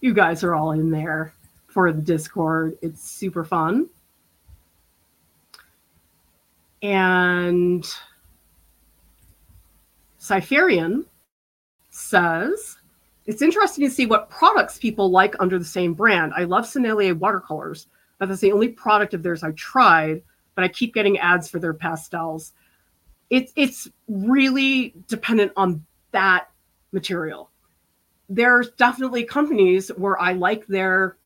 [0.00, 1.34] You guys are all in there
[1.68, 2.78] for the Discord.
[2.82, 3.88] It's super fun.
[6.82, 7.86] And
[10.18, 11.04] Cypherian
[11.90, 12.78] says,
[13.26, 16.32] it's interesting to see what products people like under the same brand.
[16.36, 17.86] I love Sennelier watercolors,
[18.18, 20.22] but that's the only product of theirs I tried,
[20.54, 22.52] but I keep getting ads for their pastels.
[23.30, 26.48] It's it's really dependent on that
[26.92, 27.50] material.
[28.28, 31.16] There's definitely companies where I like their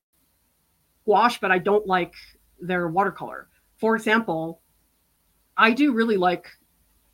[1.07, 2.15] gouache, but I don't like
[2.61, 3.49] their watercolor.
[3.77, 4.61] For example,
[5.57, 6.49] I do really like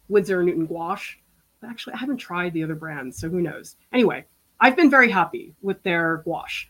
[0.09, 1.19] Winsor Newton gouache.
[1.61, 3.77] But actually, I haven't tried the other brands, so who knows?
[3.93, 4.27] Anyway,
[4.63, 6.69] I've been very happy with their gouache.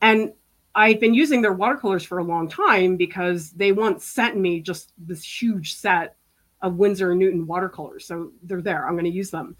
[0.00, 0.32] And
[0.74, 4.94] I've been using their watercolors for a long time because they once sent me just
[4.96, 6.16] this huge set
[6.62, 8.06] of Winsor and Newton watercolors.
[8.06, 8.86] So they're there.
[8.86, 9.56] I'm going to use them.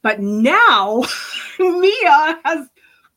[0.00, 1.04] But now
[1.58, 2.68] Mia has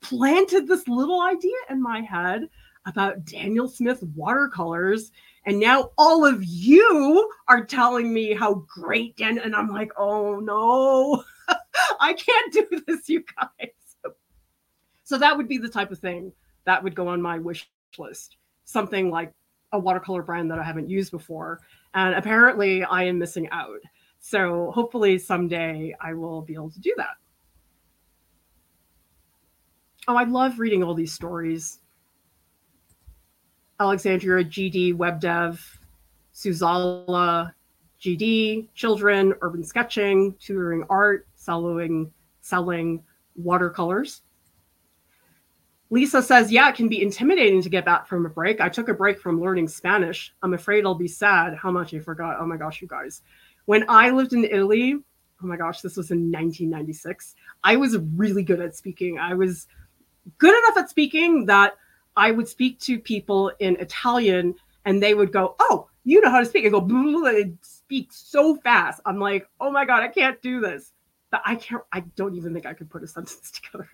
[0.02, 2.50] planted this little idea in my head
[2.86, 5.14] about Daniel Smith watercolors.
[5.46, 10.42] And now all of you are telling me how great Dan, and I'm like, oh
[10.42, 11.24] no,
[12.00, 13.70] I can't do this, you guys.
[15.04, 16.32] So that would be the type of thing
[16.66, 18.38] that would go on my wish list.
[18.66, 19.32] Something like
[19.72, 21.62] a watercolor brand that I haven't used before.
[21.94, 23.80] And apparently I am missing out.
[24.20, 27.16] So hopefully someday I will be able to do that.
[30.08, 31.80] Oh, I love reading all these stories.
[33.80, 35.80] Alexandria GD Web Dev,
[36.34, 37.52] Suzala
[38.02, 43.04] GD, children, urban sketching, tutoring art, selling, selling
[43.36, 44.22] watercolors.
[45.92, 48.60] Lisa says, Yeah, it can be intimidating to get back from a break.
[48.60, 50.34] I took a break from learning Spanish.
[50.42, 52.38] I'm afraid I'll be sad how much I forgot.
[52.40, 53.22] Oh my gosh, you guys.
[53.66, 54.96] When I lived in Italy,
[55.44, 59.20] oh my gosh, this was in 1996, I was really good at speaking.
[59.20, 59.68] I was
[60.38, 61.74] good enough at speaking that
[62.16, 64.56] I would speak to people in Italian
[64.86, 66.66] and they would go, Oh, you know how to speak.
[66.66, 69.02] I go, and speak so fast.
[69.06, 70.94] I'm like, Oh my God, I can't do this.
[71.46, 73.90] I can't, I don't even think I could put a sentence together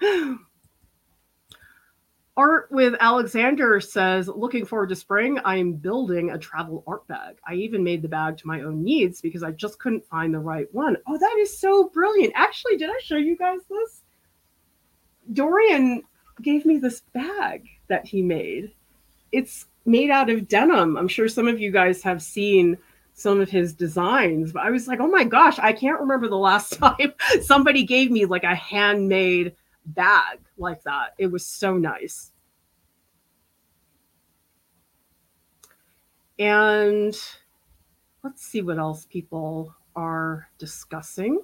[0.00, 0.38] now.
[2.34, 5.38] Art with Alexander says, looking forward to spring.
[5.44, 7.36] I'm building a travel art bag.
[7.46, 10.38] I even made the bag to my own needs because I just couldn't find the
[10.38, 10.96] right one.
[11.06, 12.32] Oh, that is so brilliant.
[12.34, 14.02] Actually, did I show you guys this?
[15.34, 16.02] Dorian
[16.40, 18.72] gave me this bag that he made.
[19.30, 20.96] It's made out of denim.
[20.96, 22.78] I'm sure some of you guys have seen
[23.14, 26.36] some of his designs, but I was like, oh my gosh, I can't remember the
[26.36, 29.54] last time somebody gave me like a handmade
[29.86, 31.14] bag like that.
[31.18, 32.32] It was so nice.
[36.38, 37.16] And
[38.24, 41.40] let's see what else people are discussing.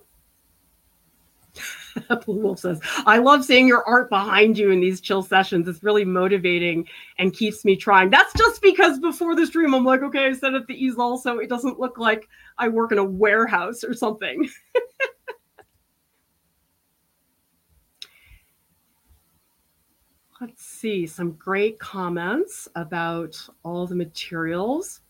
[2.25, 5.69] Blue Wolf says, I love seeing your art behind you in these chill sessions.
[5.69, 6.87] It's really motivating
[7.19, 8.11] and keeps me trying.
[8.11, 11.39] That's just because before the stream, I'm like, okay, I set up the easel so
[11.39, 14.49] it doesn't look like I work in a warehouse or something.
[20.41, 25.01] Let's see some great comments about all the materials.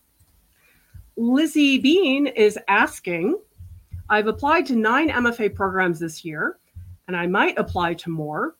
[1.17, 3.37] Lizzie Bean is asking,
[4.09, 6.57] I've applied to nine MFA programs this year,
[7.07, 8.55] and I might apply to more.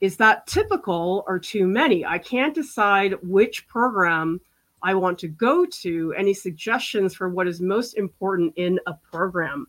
[0.00, 2.04] Is that typical or too many?
[2.04, 4.40] I can't decide which program
[4.82, 6.14] I want to go to.
[6.16, 9.66] Any suggestions for what is most important in a program?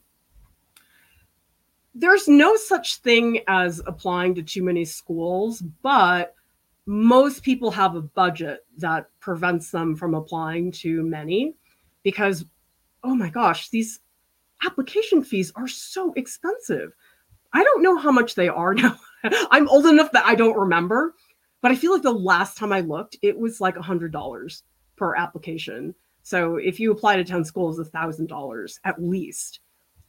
[1.96, 6.36] There's no such thing as applying to too many schools, but
[6.86, 11.56] most people have a budget that prevents them from applying to many
[12.02, 12.46] because,
[13.04, 14.00] oh my gosh, these
[14.66, 16.94] application fees are so expensive.
[17.54, 18.98] I don't know how much they are now.
[19.52, 21.16] I'm old enough that I don't remember,
[21.62, 24.62] but I feel like the last time I looked, it was like a $100
[24.96, 25.96] per application.
[26.24, 29.60] So if you apply to 10 schools, a $1,000 at least.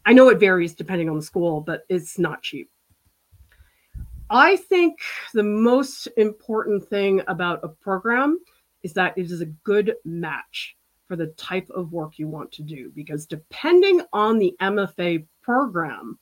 [0.07, 2.71] I know it varies depending on the school, but it's not cheap.
[4.31, 4.99] I think
[5.33, 8.41] the most important thing about a program
[8.83, 12.63] is that it is a good match for the type of work you want to
[12.63, 16.19] do because depending on the MFA program,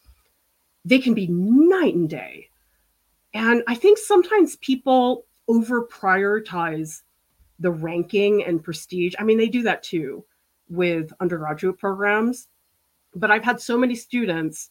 [0.85, 2.49] they can be night and day.
[3.35, 7.03] And I think sometimes people over prioritize
[7.59, 9.15] the ranking and prestige.
[9.19, 10.25] I mean, they do that too
[10.69, 12.49] with undergraduate programs.
[13.15, 14.71] But I've had so many students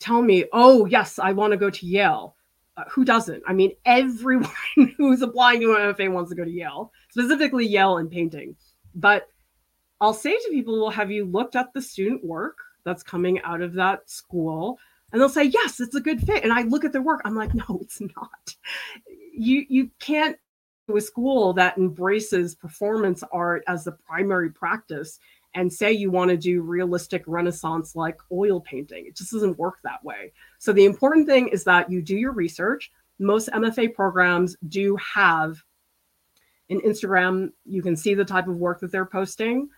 [0.00, 2.34] tell me, oh, yes, I want to go to Yale.
[2.76, 3.42] Uh, who doesn't?
[3.46, 4.50] I mean, everyone
[4.96, 8.56] who's applying to an MFA wants to go to Yale, specifically Yale in painting.
[8.94, 9.28] But
[10.00, 13.62] I'll say to people, well, have you looked at the student work that's coming out
[13.62, 14.78] of that school?
[15.12, 16.44] And they'll say, yes, it's a good fit.
[16.44, 18.54] And I look at their work, I'm like, no, it's not.
[19.32, 20.36] You you can't
[20.88, 25.18] do a school that embraces performance art as the primary practice
[25.54, 29.06] and say you want to do realistic renaissance like oil painting.
[29.06, 30.32] It just doesn't work that way.
[30.58, 32.92] So the important thing is that you do your research.
[33.18, 35.56] Most MFA programs do have
[36.68, 37.52] an Instagram.
[37.64, 39.70] You can see the type of work that they're posting.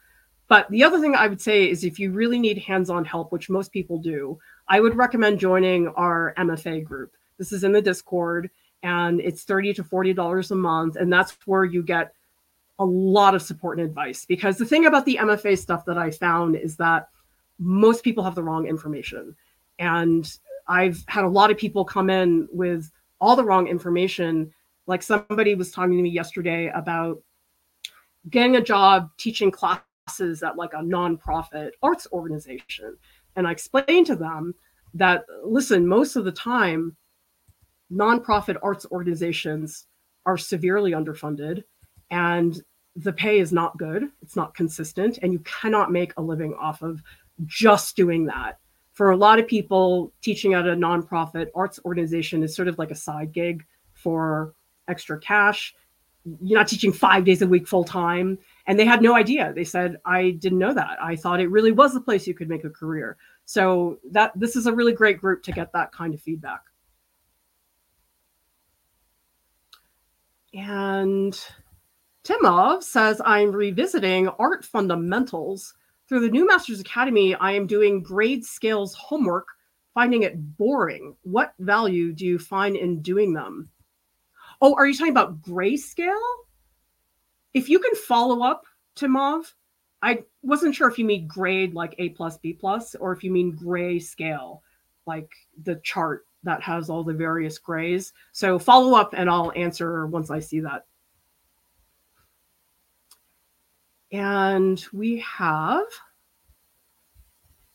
[0.49, 3.30] But the other thing I would say is if you really need hands on help,
[3.30, 7.14] which most people do, I would recommend joining our MFA group.
[7.36, 8.51] This is in the Discord
[8.82, 10.96] and it's 30 to $40 a month.
[10.96, 12.14] And that's where you get
[12.78, 14.24] a lot of support and advice.
[14.24, 17.09] Because the thing about the MFA stuff that I found is that
[17.59, 19.36] most people have the wrong information.
[19.78, 20.32] And
[20.66, 22.90] I've had a lot of people come in with
[23.20, 24.53] all the wrong information.
[24.86, 27.20] Like somebody was talking to me yesterday about
[28.30, 32.97] getting a job teaching class classes at like a nonprofit arts organization.
[33.37, 34.55] And I explained to them
[34.95, 36.97] that, listen, most of the time,
[37.93, 39.87] nonprofit arts organizations
[40.27, 41.65] are severely underfunded
[42.11, 42.63] and
[42.97, 44.09] the pay is not good.
[44.23, 45.19] It's not consistent.
[45.23, 47.03] And you cannot make a living off of
[47.47, 48.59] just doing that.
[48.93, 52.91] For a lot of people, teaching at a nonprofit arts organization is sort of like
[52.91, 54.55] a side gig for
[54.89, 55.75] extra cash.
[56.43, 58.39] You're not teaching five days a week full time
[58.69, 59.53] and they had no idea.
[59.55, 60.99] They said i didn't know that.
[61.03, 63.16] I thought it really was the place you could make a career.
[63.47, 66.61] So that this is a really great group to get that kind of feedback.
[70.55, 71.39] And
[72.25, 75.75] timov says i'm revisiting art fundamentals.
[76.09, 79.47] Through the new masters academy i am doing grade scales homework
[79.95, 81.16] finding it boring.
[81.23, 83.71] What value do you find in doing them?
[84.61, 86.14] Oh are you talking about grayscale
[87.59, 89.53] if you can follow up Timov,
[90.01, 93.33] I wasn't sure if you mean grade like A plus B plus or if you
[93.33, 94.63] mean gray scale,
[95.07, 95.29] like
[95.65, 98.13] the chart that has all the various grays.
[98.31, 100.87] So follow up and I'll answer once I see that.
[104.13, 105.85] And we have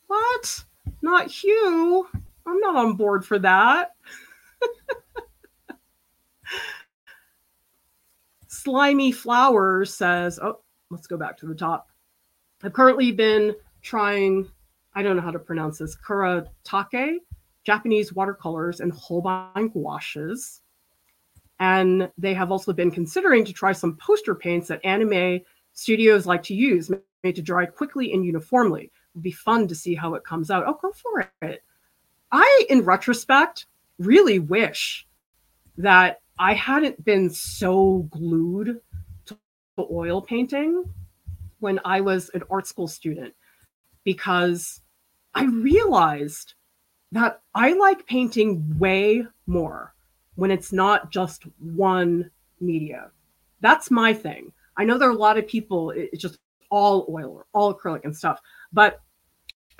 [0.08, 0.64] what?
[1.02, 2.08] Not Hugh.
[2.46, 3.96] I'm not on board for that.
[8.64, 10.59] Slimy Flower says, oh,
[10.89, 11.89] let's go back to the top.
[12.64, 14.49] I've currently been trying,
[14.95, 17.18] I don't know how to pronounce this, Kuretake,
[17.66, 20.61] Japanese watercolors and Holbein washes.
[21.59, 25.41] And they have also been considering to try some poster paints that anime
[25.74, 26.89] studios like to use,
[27.24, 28.84] made to dry quickly and uniformly.
[28.84, 30.64] It would be fun to see how it comes out.
[30.66, 31.64] Oh, go for it.
[32.32, 33.66] I, in retrospect,
[33.99, 35.05] really wish
[35.78, 38.82] that I hadn't been so glued
[39.26, 39.38] to
[39.80, 40.84] oil painting
[41.60, 43.34] when I was an art school student
[44.04, 44.82] because
[45.36, 46.56] I realized
[47.12, 49.94] that I like painting way more
[50.36, 53.12] when it's not just one media.
[53.62, 54.52] That's my thing.
[54.76, 56.40] I know there are a lot of people, it's just
[56.72, 58.40] all oil or all acrylic and stuff,
[58.72, 59.00] but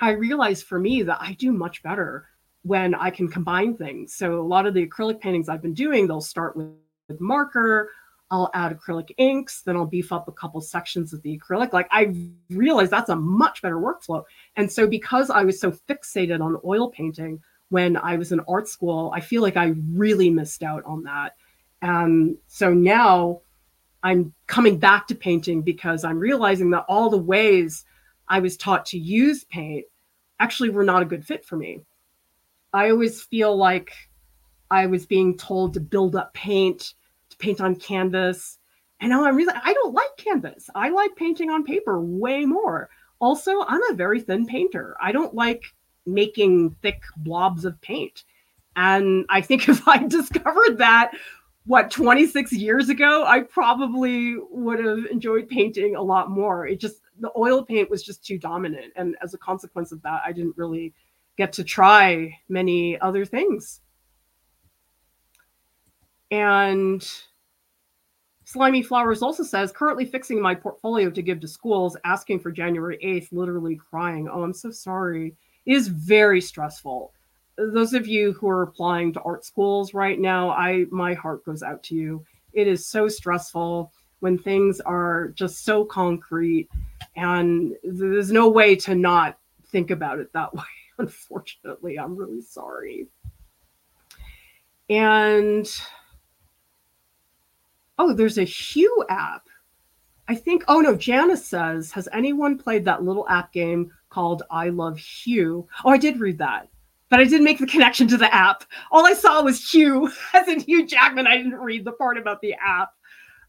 [0.00, 2.28] I realized for me that I do much better
[2.64, 4.14] when I can combine things.
[4.14, 6.68] So a lot of the acrylic paintings I've been doing, they'll start with,
[7.08, 7.90] with marker.
[8.30, 11.72] I'll add acrylic inks, then I'll beef up a couple sections of the acrylic.
[11.72, 12.16] Like I
[12.50, 14.24] realized that's a much better workflow.
[14.56, 18.66] And so because I was so fixated on oil painting when I was in art
[18.66, 21.36] school, I feel like I really missed out on that.
[21.82, 23.42] And so now
[24.02, 27.84] I'm coming back to painting because I'm realizing that all the ways
[28.26, 29.84] I was taught to use paint
[30.40, 31.82] actually were not a good fit for me.
[32.74, 33.92] I always feel like
[34.70, 36.94] I was being told to build up paint,
[37.30, 38.58] to paint on canvas.
[39.00, 40.68] And now I'm really, I don't like canvas.
[40.74, 42.90] I like painting on paper way more.
[43.20, 44.96] Also, I'm a very thin painter.
[45.00, 45.62] I don't like
[46.04, 48.24] making thick blobs of paint.
[48.74, 51.12] And I think if I discovered that,
[51.66, 56.66] what, 26 years ago, I probably would have enjoyed painting a lot more.
[56.66, 58.92] It just, the oil paint was just too dominant.
[58.96, 60.92] And as a consequence of that, I didn't really
[61.36, 63.80] get to try many other things.
[66.30, 67.06] And
[68.44, 72.98] Slimy Flowers also says, currently fixing my portfolio to give to schools, asking for January
[73.04, 74.28] 8th, literally crying.
[74.28, 75.34] Oh, I'm so sorry.
[75.66, 77.12] It is very stressful.
[77.56, 81.62] Those of you who are applying to art schools right now, I my heart goes
[81.62, 82.24] out to you.
[82.52, 86.68] It is so stressful when things are just so concrete
[87.16, 90.62] and there's no way to not think about it that way.
[90.98, 93.08] Unfortunately, I'm really sorry.
[94.90, 95.68] And
[97.98, 99.48] oh, there's a Hue app.
[100.28, 104.70] I think, oh no, Janice says, has anyone played that little app game called I
[104.70, 105.66] Love Hue?
[105.84, 106.68] Oh, I did read that,
[107.10, 108.64] but I didn't make the connection to the app.
[108.90, 111.26] All I saw was Hugh, as in Hugh Jackman.
[111.26, 112.90] I didn't read the part about the app.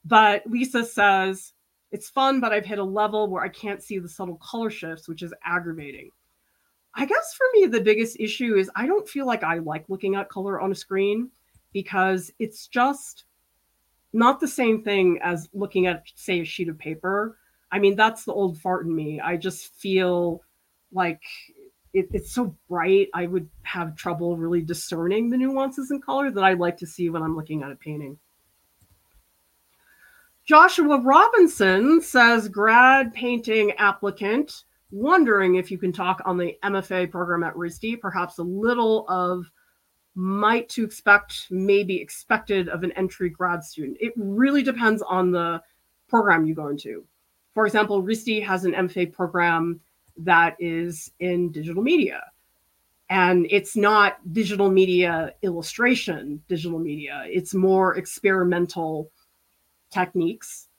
[0.04, 1.54] But Lisa says,
[1.92, 5.08] It's fun, but I've hit a level where I can't see the subtle color shifts,
[5.08, 6.10] which is aggravating.
[6.96, 10.16] I guess for me, the biggest issue is I don't feel like I like looking
[10.16, 11.30] at color on a screen
[11.74, 13.26] because it's just
[14.14, 17.38] not the same thing as looking at, say, a sheet of paper.
[17.70, 19.20] I mean, that's the old fart in me.
[19.20, 20.42] I just feel
[20.94, 21.22] like
[21.94, 23.10] it, it's so bright.
[23.14, 27.10] I would have trouble really discerning the nuances in color that I like to see
[27.10, 28.18] when I'm looking at a painting.
[30.46, 37.44] Joshua Robinson says, grad painting applicant, wondering if you can talk on the MFA program
[37.44, 39.46] at RISD, perhaps a little of
[40.16, 43.98] might to expect, maybe expected of an entry grad student.
[44.00, 45.62] It really depends on the
[46.08, 47.06] program you go into.
[47.54, 49.82] For example, RISD has an MFA program
[50.18, 52.24] that is in digital media.
[53.10, 57.24] And it's not digital media illustration, digital media.
[57.28, 59.12] It's more experimental
[59.92, 60.70] techniques.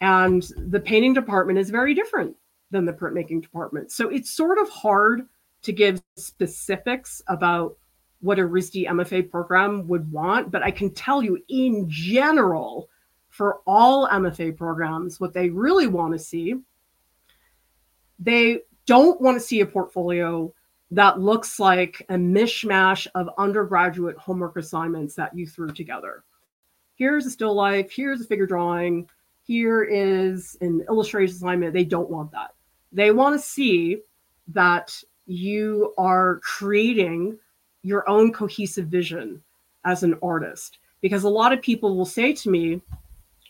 [0.00, 2.36] And the painting department is very different
[2.72, 3.92] than the printmaking department.
[3.92, 5.28] So it's sort of hard
[5.62, 7.76] to give specifics about
[8.20, 12.88] what a RISD MFA program would want, but I can tell you in general,
[13.28, 16.54] for all MFA programs, what they really want to see,
[18.18, 20.52] they don't want to see a portfolio
[20.90, 26.24] that looks like a mishmash of undergraduate homework assignments that you threw together.
[26.94, 29.08] Here's a still life, here's a figure drawing,
[29.44, 31.72] here is an illustration assignment.
[31.72, 32.54] They don't want that.
[32.92, 33.98] They want to see
[34.48, 34.92] that
[35.26, 37.38] you are creating
[37.82, 39.42] your own cohesive vision
[39.84, 40.78] as an artist.
[41.00, 42.80] Because a lot of people will say to me,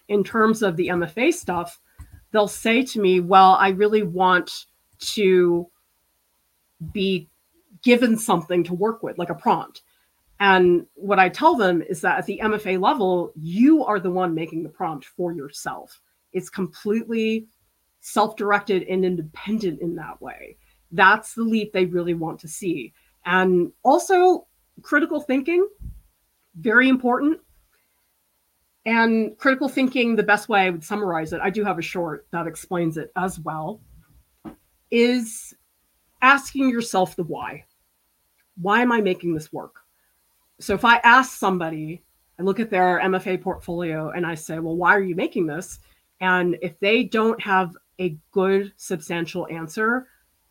[0.08, 1.80] in terms of the MFA stuff,
[2.30, 4.66] they'll say to me, Well, I really want
[5.00, 5.68] to
[6.92, 7.28] be
[7.82, 9.82] given something to work with, like a prompt.
[10.40, 14.34] And what I tell them is that at the MFA level, you are the one
[14.34, 16.00] making the prompt for yourself.
[16.32, 17.46] It's completely
[18.02, 20.58] self directed and independent in that way.
[20.90, 22.92] That's the leap they really want to see.
[23.24, 24.46] And also,
[24.82, 25.66] critical thinking,
[26.56, 27.40] very important.
[28.84, 32.26] And critical thinking, the best way I would summarize it, I do have a short
[32.32, 33.80] that explains it as well,
[34.90, 35.54] is
[36.20, 37.64] asking yourself the why.
[38.60, 39.76] Why am I making this work?
[40.60, 42.02] So if I ask somebody,
[42.38, 45.78] I look at their MFA portfolio and I say, well, why are you making this?
[46.20, 50.08] And if they don't have a good, substantial answer,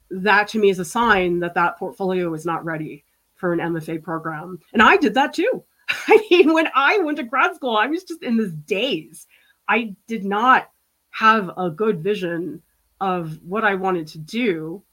[0.10, 3.04] that to me is a sign that that portfolio is not ready
[3.36, 4.60] for an MFA program.
[4.74, 5.64] And I did that too.
[5.90, 9.28] I mean, when I went to grad school, I was just in this daze.
[9.68, 10.70] I did not
[11.12, 12.62] have a good vision
[13.00, 14.84] of what I wanted to do.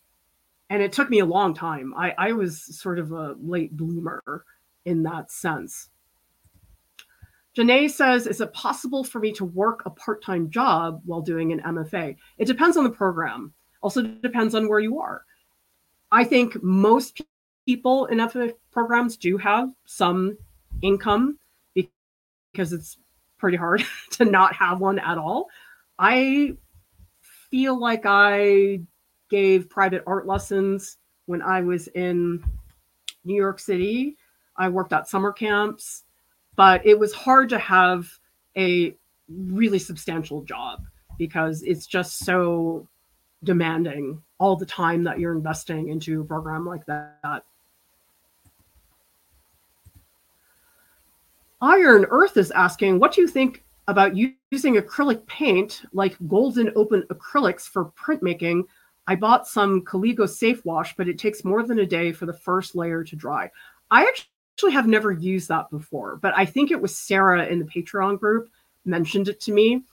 [0.71, 1.95] And it took me a long time.
[1.97, 4.45] I, I was sort of a late bloomer
[4.85, 5.89] in that sense.
[7.59, 11.53] Janae says, Is it possible for me to work a part time job while doing
[11.53, 12.17] an MFA?
[12.39, 13.53] It depends on the program
[13.83, 15.25] also depends on where you are.
[16.11, 17.21] I think most
[17.67, 20.37] people in MFA programs do have some
[20.83, 21.39] income
[21.75, 22.99] because it's
[23.37, 25.49] pretty hard to not have one at all.
[25.99, 26.57] I
[27.51, 28.81] feel like I
[29.31, 30.97] gave private art lessons
[31.27, 32.43] when I was in
[33.25, 34.17] New York City.
[34.57, 36.05] I worked at summer camps,
[36.59, 38.19] but it was hard to have
[38.57, 38.93] a
[39.29, 40.85] really substantial job
[41.17, 42.85] because it's just so
[43.45, 47.45] demanding all the time that you're investing into a program like that.
[51.63, 57.05] Iron Earth is asking, what do you think about using acrylic paint like golden open
[57.11, 58.65] acrylics for printmaking?
[59.07, 62.33] I bought some Caligo Safe Wash, but it takes more than a day for the
[62.33, 63.49] first layer to dry.
[63.93, 64.05] I
[64.59, 68.19] actually have never used that before, but I think it was Sarah in the Patreon
[68.19, 68.51] group
[68.85, 69.85] mentioned it to me.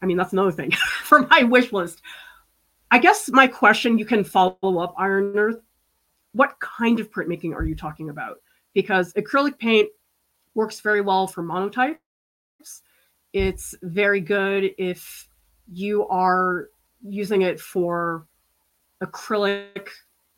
[0.00, 0.70] I mean, that's another thing
[1.02, 2.00] for my wish list.
[2.92, 5.60] I guess my question you can follow up Iron Earth.
[6.30, 8.36] What kind of printmaking are you talking about?
[8.72, 9.88] Because acrylic paint
[10.54, 11.96] works very well for monotypes.
[13.32, 15.28] It's very good if
[15.72, 16.68] you are
[17.02, 18.28] using it for
[19.02, 19.88] acrylic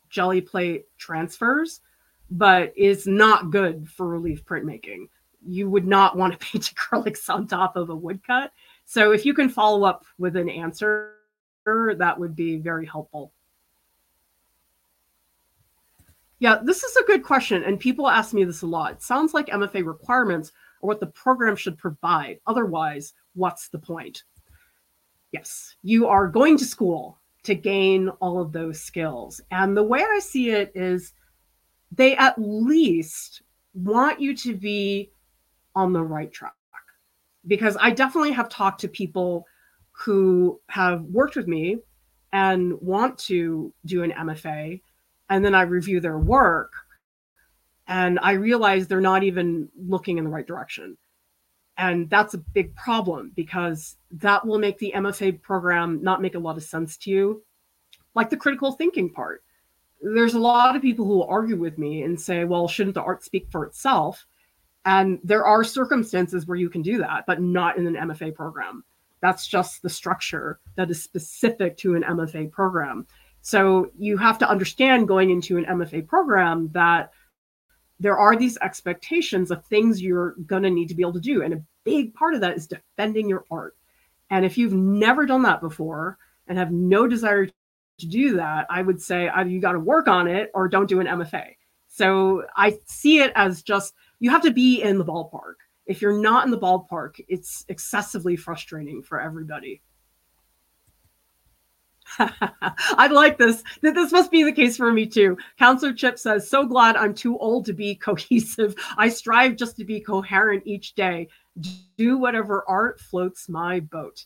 [0.09, 1.81] jelly plate transfers,
[2.29, 5.09] but is not good for relief printmaking.
[5.45, 8.51] You would not want to paint acrylics on top of a woodcut.
[8.85, 11.13] So if you can follow up with an answer
[11.97, 13.33] that would be very helpful.
[16.39, 18.93] Yeah, this is a good question, and people ask me this a lot.
[18.93, 20.51] It sounds like MFA requirements
[20.83, 22.39] are what the program should provide.
[22.45, 24.23] Otherwise, what's the point?
[25.31, 29.41] Yes, you are going to school to gain all of those skills.
[29.51, 31.13] And the way I see it is
[31.91, 33.41] they at least
[33.73, 35.11] want you to be
[35.75, 36.53] on the right track.
[37.45, 39.45] Because I definitely have talked to people
[39.91, 41.77] who have worked with me
[42.33, 44.81] and want to do an MFA,
[45.29, 46.73] and then I review their work
[47.87, 50.97] and I realize they're not even looking in the right direction.
[51.77, 56.39] And that's a big problem because that will make the MFA program not make a
[56.39, 57.43] lot of sense to you.
[58.15, 59.43] Like the critical thinking part.
[60.01, 63.23] There's a lot of people who argue with me and say, well, shouldn't the art
[63.23, 64.25] speak for itself?
[64.85, 68.83] And there are circumstances where you can do that, but not in an MFA program.
[69.21, 73.07] That's just the structure that is specific to an MFA program.
[73.41, 77.11] So you have to understand going into an MFA program that
[77.99, 81.41] there are these expectations of things you're going to need to be able to do.
[81.41, 83.75] And a big part of that is defending your art.
[84.29, 86.17] And if you've never done that before
[86.47, 87.47] and have no desire
[87.99, 90.89] to do that, I would say either you got to work on it or don't
[90.89, 91.55] do an MFA.
[91.87, 95.55] So I see it as just you have to be in the ballpark.
[95.85, 99.81] If you're not in the ballpark, it's excessively frustrating for everybody.
[102.19, 103.63] I like this.
[103.81, 105.37] This must be the case for me too.
[105.57, 108.75] Counselor Chip says, So glad I'm too old to be cohesive.
[108.97, 111.27] I strive just to be coherent each day.
[111.97, 114.25] Do whatever art floats my boat.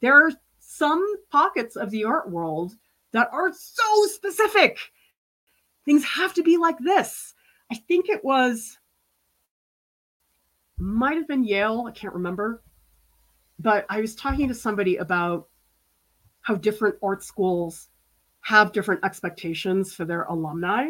[0.00, 2.74] There are some pockets of the art world
[3.12, 4.78] that are so specific.
[5.84, 7.34] Things have to be like this.
[7.70, 8.78] I think it was,
[10.78, 11.86] might have been Yale.
[11.88, 12.62] I can't remember.
[13.58, 15.48] But I was talking to somebody about
[16.40, 17.88] how different art schools
[18.40, 20.88] have different expectations for their alumni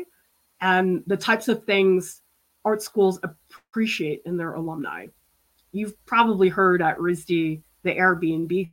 [0.62, 2.22] and the types of things
[2.64, 5.06] art schools appreciate in their alumni.
[5.72, 8.70] You've probably heard at RISD the Airbnb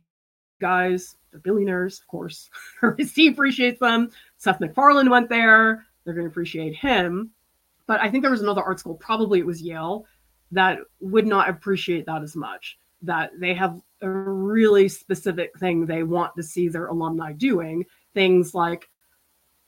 [0.60, 2.50] guys, the billionaires, of course.
[2.82, 4.10] RISD appreciates them.
[4.38, 5.86] Seth MacFarlane went there.
[6.04, 7.30] They're going to appreciate him.
[7.86, 10.06] But I think there was another art school, probably it was Yale,
[10.52, 12.78] that would not appreciate that as much.
[13.02, 17.84] That they have a really specific thing they want to see their alumni doing.
[18.14, 18.88] Things like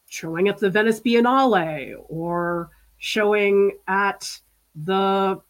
[0.08, 4.28] showing at the Venice Biennale or showing at
[4.74, 5.40] the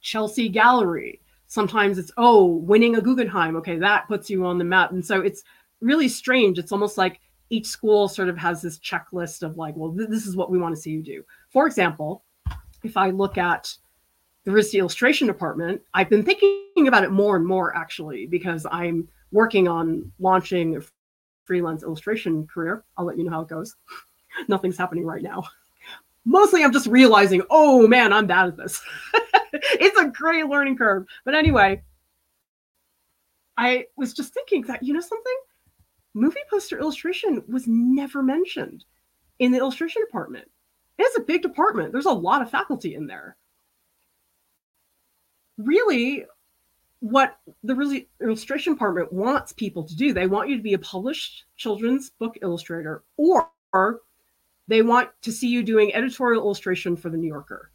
[0.00, 1.19] Chelsea Gallery.
[1.50, 3.56] Sometimes it's, oh, winning a Guggenheim.
[3.56, 4.92] Okay, that puts you on the map.
[4.92, 5.42] And so it's
[5.80, 6.60] really strange.
[6.60, 7.18] It's almost like
[7.50, 10.58] each school sort of has this checklist of like, well, th- this is what we
[10.58, 11.24] want to see you do.
[11.48, 12.22] For example,
[12.84, 13.74] if I look at
[14.44, 19.08] the RISD illustration department, I've been thinking about it more and more actually because I'm
[19.32, 20.82] working on launching a
[21.46, 22.84] freelance illustration career.
[22.96, 23.74] I'll let you know how it goes.
[24.48, 25.42] Nothing's happening right now.
[26.24, 28.80] Mostly I'm just realizing, oh man, I'm bad at this.
[29.80, 31.06] it's a great learning curve.
[31.24, 31.82] But anyway,
[33.56, 35.36] I was just thinking that, you know something?
[36.14, 38.84] Movie poster illustration was never mentioned
[39.38, 40.50] in the illustration department.
[40.98, 41.92] It's a big department.
[41.92, 43.36] There's a lot of faculty in there
[45.64, 46.24] really
[47.00, 50.12] what the really illustration department wants people to do.
[50.12, 53.50] They want you to be a published children's book illustrator, or
[54.68, 57.70] they want to see you doing editorial illustration for the New Yorker.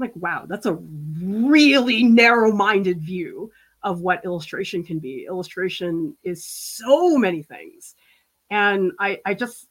[0.00, 0.78] Like, wow, that's a
[1.22, 5.26] really narrow minded view of what illustration can be.
[5.28, 7.94] Illustration is so many things.
[8.50, 9.68] And I, I just,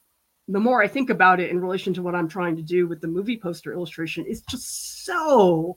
[0.48, 3.00] the more I think about it in relation to what I'm trying to do with
[3.00, 5.76] the movie poster illustration, it's just so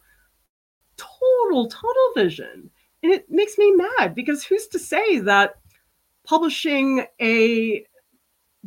[0.98, 2.70] total tunnel vision.
[3.04, 5.56] And it makes me mad because who's to say that
[6.26, 7.86] publishing a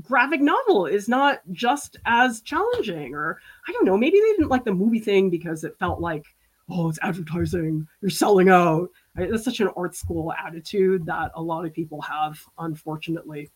[0.02, 3.14] graphic novel is not just as challenging?
[3.14, 3.38] Or
[3.68, 6.24] I don't know, maybe they didn't like the movie thing because it felt like,
[6.68, 8.88] oh, it's advertising, you're selling out.
[9.14, 13.50] That's such an art school attitude that a lot of people have, unfortunately.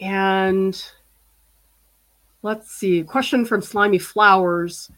[0.00, 0.80] And
[2.42, 4.90] let's see, question from Slimy Flowers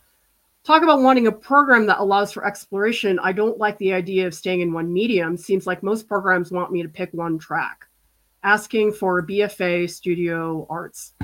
[0.68, 3.18] talk about wanting a program that allows for exploration.
[3.20, 5.38] I don't like the idea of staying in one medium.
[5.38, 7.86] Seems like most programs want me to pick one track.
[8.42, 11.14] Asking for BFA studio arts.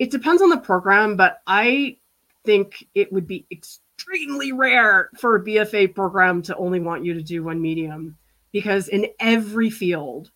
[0.00, 1.98] It depends on the program, but I
[2.44, 7.22] think it would be extremely rare for a BFA program to only want you to
[7.22, 8.16] do one medium
[8.50, 10.32] because in every field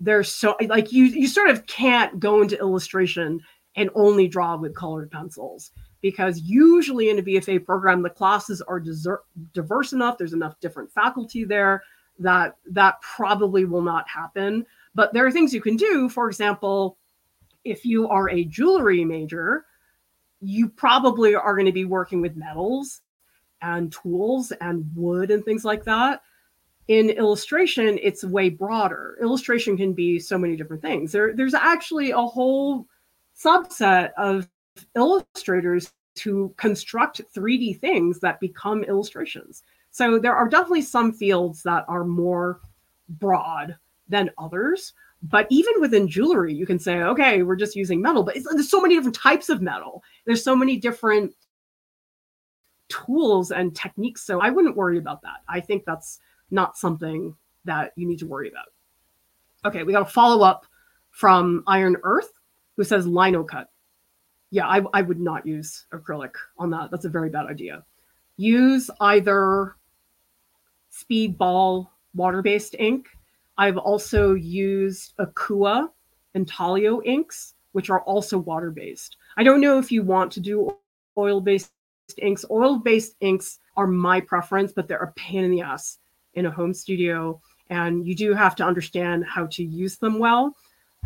[0.00, 3.40] there's so like you you sort of can't go into illustration
[3.76, 5.70] and only draw with colored pencils
[6.06, 8.80] because usually in a BFA program, the classes are
[9.52, 11.82] diverse enough, there's enough different faculty there
[12.20, 14.64] that that probably will not happen.
[14.94, 16.08] But there are things you can do.
[16.08, 16.96] For example,
[17.64, 19.66] if you are a jewelry major,
[20.40, 23.00] you probably are going to be working with metals
[23.60, 26.22] and tools and wood and things like that.
[26.86, 29.18] In illustration, it's way broader.
[29.20, 31.10] Illustration can be so many different things.
[31.10, 32.86] There, there's actually a whole
[33.36, 34.48] subset of
[34.94, 39.62] illustrators to construct 3D things that become illustrations.
[39.90, 42.60] So there are definitely some fields that are more
[43.08, 43.76] broad
[44.08, 44.92] than others.
[45.22, 48.80] But even within jewelry, you can say, okay, we're just using metal, but there's so
[48.80, 50.04] many different types of metal.
[50.24, 51.34] There's so many different
[52.88, 54.22] tools and techniques.
[54.22, 55.38] So I wouldn't worry about that.
[55.48, 58.66] I think that's not something that you need to worry about.
[59.64, 60.66] Okay, we got a follow up
[61.10, 62.30] from Iron Earth
[62.76, 63.70] who says lino cut.
[64.56, 66.90] Yeah, I, I would not use acrylic on that.
[66.90, 67.84] That's a very bad idea.
[68.38, 69.76] Use either
[70.90, 73.08] speedball water based ink.
[73.58, 75.90] I've also used Akua
[76.32, 79.18] and Talio inks, which are also water based.
[79.36, 80.74] I don't know if you want to do
[81.18, 81.70] oil based
[82.16, 82.46] inks.
[82.50, 85.98] Oil based inks are my preference, but they're a pain in the ass
[86.32, 87.38] in a home studio.
[87.68, 90.56] And you do have to understand how to use them well.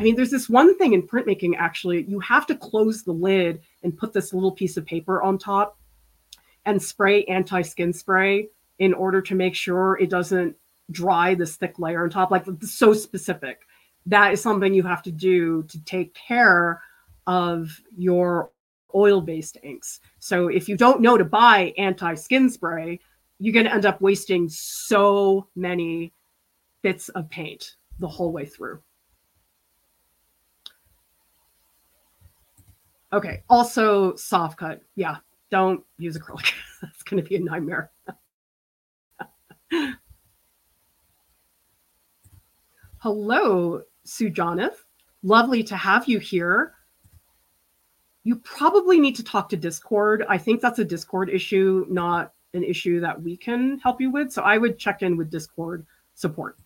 [0.01, 3.61] I mean, there's this one thing in printmaking, actually, you have to close the lid
[3.83, 5.79] and put this little piece of paper on top
[6.65, 8.49] and spray anti skin spray
[8.79, 10.57] in order to make sure it doesn't
[10.91, 12.31] dry this thick layer on top.
[12.31, 13.67] Like, so specific.
[14.07, 16.81] That is something you have to do to take care
[17.27, 18.53] of your
[18.95, 20.01] oil based inks.
[20.19, 23.01] So, if you don't know to buy anti skin spray,
[23.39, 26.15] you're going to end up wasting so many
[26.81, 28.81] bits of paint the whole way through.
[33.13, 33.43] Okay.
[33.49, 34.83] Also, soft cut.
[34.95, 35.17] Yeah.
[35.51, 36.53] Don't use acrylic.
[36.83, 37.91] That's going to be a nightmare.
[42.99, 44.77] Hello, Sujanith.
[45.23, 46.75] Lovely to have you here.
[48.25, 50.25] You probably need to talk to Discord.
[50.29, 54.31] I think that's a Discord issue, not an issue that we can help you with.
[54.31, 56.59] So I would check in with Discord support.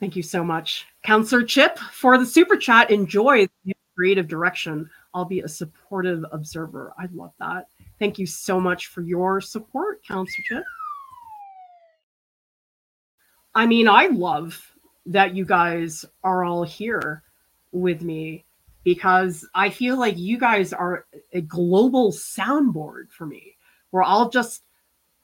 [0.00, 0.86] Thank you so much.
[1.04, 2.90] Counselor Chip for the super chat.
[2.90, 4.88] Enjoy the creative direction.
[5.12, 6.94] I'll be a supportive observer.
[6.98, 7.66] I love that.
[7.98, 10.64] Thank you so much for your support, Counselor Chip.
[13.54, 14.72] I mean, I love
[15.06, 17.22] that you guys are all here
[17.72, 18.46] with me
[18.84, 23.56] because I feel like you guys are a global soundboard for me
[23.90, 24.62] where I'll just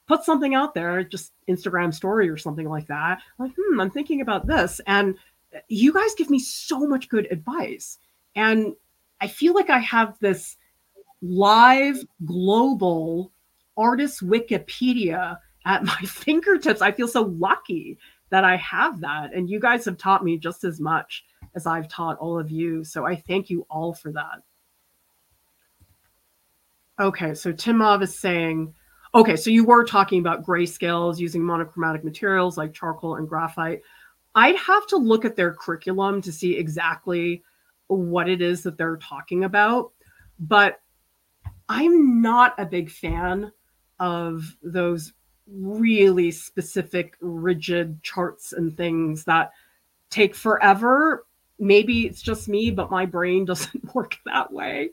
[0.07, 3.19] put something out there, just Instagram story or something like that.
[3.37, 4.79] Like, hmm, I'm thinking about this.
[4.87, 5.15] And
[5.67, 7.99] you guys give me so much good advice.
[8.35, 8.73] And
[9.21, 10.57] I feel like I have this
[11.21, 13.31] live global
[13.75, 16.81] artist Wikipedia at my fingertips.
[16.81, 17.97] I feel so lucky
[18.29, 19.33] that I have that.
[19.33, 22.83] And you guys have taught me just as much as I've taught all of you.
[22.83, 24.41] So I thank you all for that.
[26.99, 28.73] Okay, so Timov is saying,
[29.15, 33.81] Okay, so you were talking about grayscales using monochromatic materials like charcoal and graphite.
[34.35, 37.43] I'd have to look at their curriculum to see exactly
[37.87, 39.91] what it is that they're talking about.
[40.39, 40.81] But
[41.69, 43.51] I'm not a big fan
[43.99, 45.13] of those
[45.47, 49.51] really specific, rigid charts and things that
[50.09, 51.25] take forever.
[51.59, 54.91] Maybe it's just me, but my brain doesn't work that way.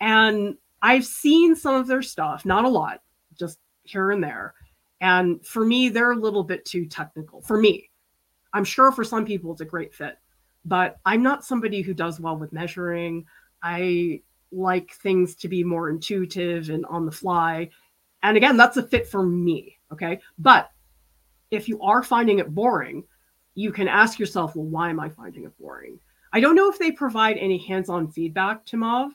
[0.00, 3.00] And I've seen some of their stuff, not a lot,
[3.38, 4.54] just here and there.
[5.00, 7.42] And for me, they're a little bit too technical.
[7.42, 7.90] For me,
[8.52, 10.18] I'm sure for some people it's a great fit,
[10.64, 13.26] but I'm not somebody who does well with measuring.
[13.62, 14.22] I
[14.52, 17.70] like things to be more intuitive and on the fly.
[18.22, 19.76] And again, that's a fit for me.
[19.92, 20.20] Okay.
[20.38, 20.70] But
[21.50, 23.04] if you are finding it boring,
[23.54, 25.98] you can ask yourself, well, why am I finding it boring?
[26.32, 29.10] I don't know if they provide any hands on feedback Timov,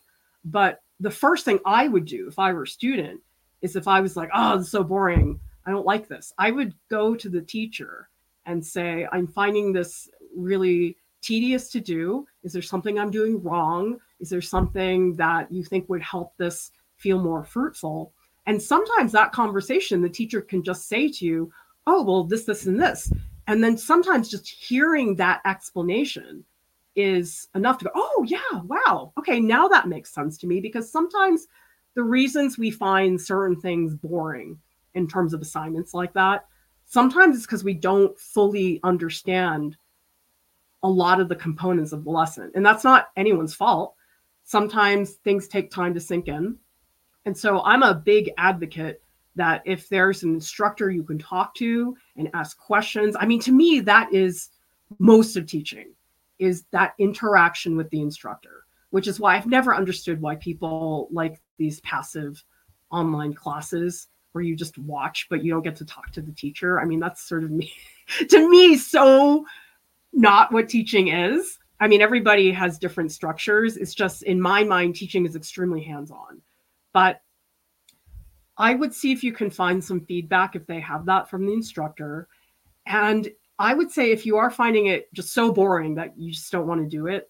[0.45, 3.19] but the first thing I would do if I were a student
[3.61, 5.39] is if I was like, oh, is so boring.
[5.65, 6.33] I don't like this.
[6.37, 8.09] I would go to the teacher
[8.45, 12.27] and say, I'm finding this really tedious to do.
[12.43, 13.99] Is there something I'm doing wrong?
[14.19, 18.13] Is there something that you think would help this feel more fruitful?
[18.47, 21.51] And sometimes that conversation, the teacher can just say to you,
[21.85, 23.11] oh, well, this, this, and this.
[23.47, 26.43] And then sometimes just hearing that explanation
[26.95, 29.13] is enough to go, oh, yeah, wow.
[29.17, 31.47] Okay, now that makes sense to me because sometimes
[31.95, 34.57] the reasons we find certain things boring
[34.93, 36.45] in terms of assignments like that
[36.85, 39.77] sometimes it's because we don't fully understand
[40.83, 42.51] a lot of the components of the lesson.
[42.53, 43.95] And that's not anyone's fault.
[44.43, 46.57] Sometimes things take time to sink in.
[47.25, 49.01] And so i'm a big advocate
[49.35, 53.51] that if there's an instructor you can talk to and ask questions i mean to
[53.51, 54.49] me that is
[54.97, 55.93] most of teaching
[56.39, 61.39] is that interaction with the instructor which is why i've never understood why people like
[61.61, 62.43] these passive
[62.91, 66.79] online classes where you just watch but you don't get to talk to the teacher.
[66.79, 67.71] I mean that's sort of me.
[68.29, 69.45] To me so
[70.11, 71.59] not what teaching is.
[71.79, 73.77] I mean everybody has different structures.
[73.77, 76.41] It's just in my mind teaching is extremely hands on
[76.93, 77.21] but
[78.57, 81.53] I would see if you can find some feedback if they have that from the
[81.53, 82.27] instructor.
[82.85, 86.51] And I would say if you are finding it just so boring that you just
[86.51, 87.29] don't want to do it,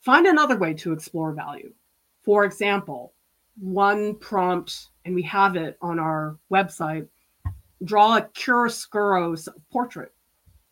[0.00, 1.72] find another way to explore value.
[2.22, 3.12] For example,
[3.58, 7.08] one prompt, and we have it on our website
[7.84, 10.12] draw a chiaroscuro portrait.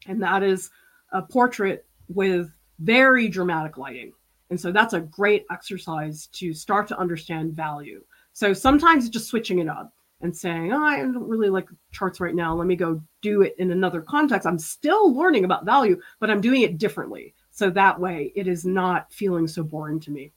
[0.07, 0.71] And that is
[1.13, 4.13] a portrait with very dramatic lighting.
[4.51, 8.03] And so that's a great exercise to start to understand value.
[8.33, 9.93] So sometimes just switching it up
[10.23, 12.55] and saying, oh, I don't really like charts right now.
[12.55, 14.47] Let me go do it in another context.
[14.47, 17.35] I'm still learning about value, but I'm doing it differently.
[17.51, 20.33] So that way it is not feeling so boring to me.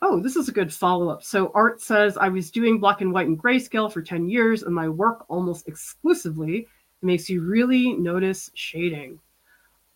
[0.00, 1.24] Oh, this is a good follow up.
[1.24, 4.74] So Art says, I was doing black and white and grayscale for 10 years, and
[4.74, 6.68] my work almost exclusively
[7.02, 9.18] makes you really notice shading.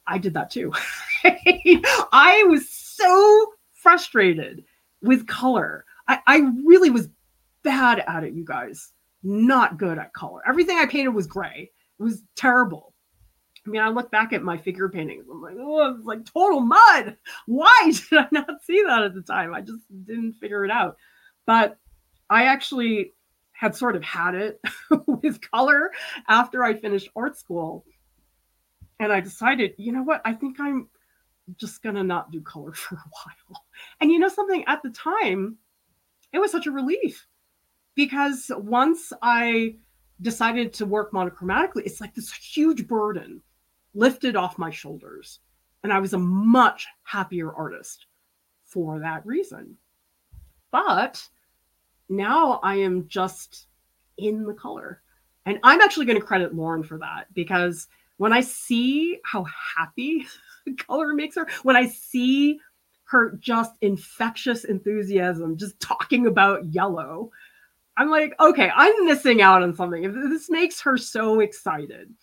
[0.06, 0.72] I did that too.
[1.24, 4.64] I was so frustrated
[5.02, 5.84] with color.
[6.08, 7.08] I, I really was
[7.62, 8.92] bad at it, you guys.
[9.22, 10.40] Not good at color.
[10.48, 11.70] Everything I painted was gray.
[11.98, 12.91] It was terrible.
[13.66, 15.26] I mean, I look back at my figure paintings.
[15.30, 17.16] I'm like, oh, it's like total mud.
[17.46, 19.54] Why did I not see that at the time?
[19.54, 20.96] I just didn't figure it out.
[21.46, 21.78] But
[22.28, 23.12] I actually
[23.52, 24.60] had sort of had it
[25.06, 25.92] with color
[26.28, 27.84] after I finished art school.
[28.98, 30.22] And I decided, you know what?
[30.24, 30.88] I think I'm
[31.56, 33.62] just going to not do color for a while.
[34.00, 34.64] And you know something?
[34.66, 35.56] At the time,
[36.32, 37.28] it was such a relief
[37.94, 39.76] because once I
[40.20, 43.40] decided to work monochromatically, it's like this huge burden
[43.94, 45.40] lifted off my shoulders.
[45.82, 48.06] And I was a much happier artist
[48.64, 49.76] for that reason.
[50.70, 51.26] But
[52.08, 53.66] now I am just
[54.18, 55.02] in the color.
[55.46, 57.88] And I'm actually going to credit Lauren for that because
[58.18, 59.44] when I see how
[59.76, 60.26] happy
[60.78, 62.60] color makes her, when I see
[63.04, 67.30] her just infectious enthusiasm, just talking about yellow,
[67.96, 70.30] I'm like, okay, I'm missing out on something.
[70.30, 72.14] This makes her so excited,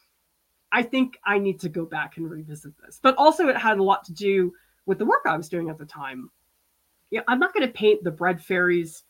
[0.71, 2.99] I think I need to go back and revisit this.
[3.01, 4.53] But also, it had a lot to do
[4.85, 6.29] with the work I was doing at the time.
[7.11, 9.03] Yeah, I'm not going to paint the bread fairies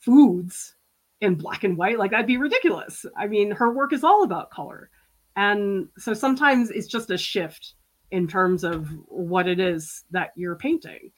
[0.00, 0.74] foods
[1.20, 1.98] in black and white.
[1.98, 3.04] Like that'd be ridiculous.
[3.16, 4.90] I mean, her work is all about color.
[5.36, 7.74] And so sometimes it's just a shift
[8.10, 11.12] in terms of what it is that you're painting.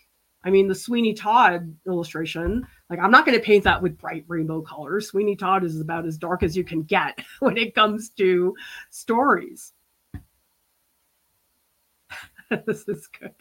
[0.45, 4.24] I mean, the Sweeney Todd illustration, like I'm not going to paint that with bright
[4.26, 5.09] rainbow colors.
[5.09, 8.55] Sweeney Todd is about as dark as you can get when it comes to
[8.90, 9.72] stories.
[12.66, 13.34] this is good.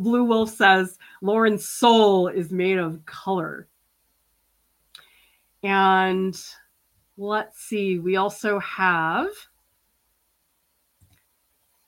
[0.00, 3.68] Blue Wolf says Lauren's soul is made of color.
[5.62, 6.36] And
[7.16, 9.28] let's see, we also have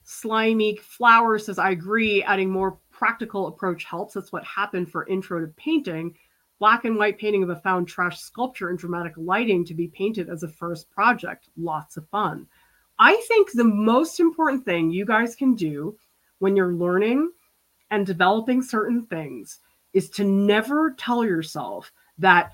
[0.05, 4.15] Slimy Flower says, I agree, adding more practical approach helps.
[4.15, 6.15] That's what happened for Intro to Painting.
[6.61, 10.31] Black and white painting of a found trash sculpture in dramatic lighting to be painted
[10.31, 11.49] as a first project.
[11.57, 12.47] Lots of fun.
[13.01, 15.97] I think the most important thing you guys can do
[16.39, 17.33] when you're learning
[17.91, 19.59] and developing certain things
[19.95, 22.53] is to never tell yourself that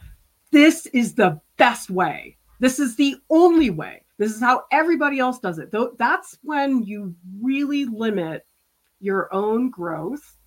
[0.50, 2.38] this is the best way.
[2.58, 4.02] This is the only way.
[4.16, 5.70] This is how everybody else does it.
[5.70, 8.46] Though that's when you really limit
[8.98, 10.37] your own growth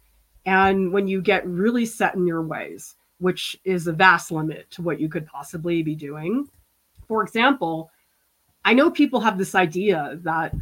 [0.46, 4.82] and when you get really set in your ways, which is a vast limit to
[4.82, 6.48] what you could possibly be doing.
[7.08, 7.92] For example,
[8.66, 10.54] I know people have this idea that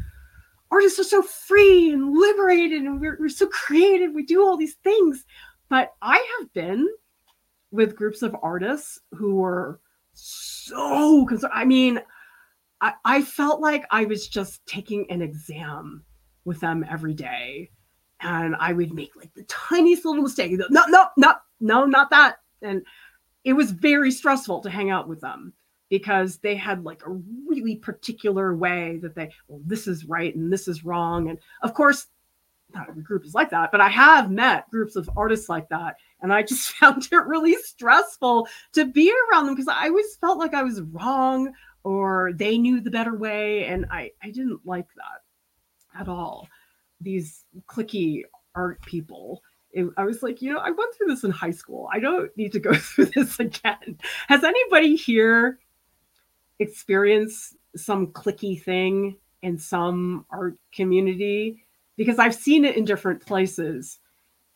[0.71, 4.13] artists are so free and liberated and we're, we're so creative.
[4.13, 5.25] We do all these things.
[5.69, 6.88] But I have been
[7.71, 9.80] with groups of artists who were
[10.13, 11.53] so concerned.
[11.55, 12.01] I mean,
[12.82, 16.03] I, I felt like I was just taking an exam
[16.45, 17.69] with them every day.
[18.22, 20.51] And I would make like the tiniest little mistake.
[20.70, 22.38] No, no, no, no, not that.
[22.61, 22.86] And
[23.43, 25.53] it was very stressful to hang out with them
[25.89, 30.51] because they had like a really particular way that they, well, this is right and
[30.51, 31.30] this is wrong.
[31.30, 32.07] And of course,
[32.74, 35.95] not every group is like that, but I have met groups of artists like that.
[36.22, 40.38] And I just found it really stressful to be around them because I always felt
[40.38, 41.51] like I was wrong
[41.84, 43.65] or they knew the better way.
[43.65, 46.47] And I, I didn't like that at all.
[47.01, 48.23] These cliquey
[48.55, 49.41] art people.
[49.71, 51.87] It, I was like, you know, I went through this in high school.
[51.93, 53.99] I don't need to go through this again.
[54.27, 55.59] Has anybody here
[56.59, 61.63] experienced some cliquey thing in some art community?
[61.99, 63.99] because I've seen it in different places.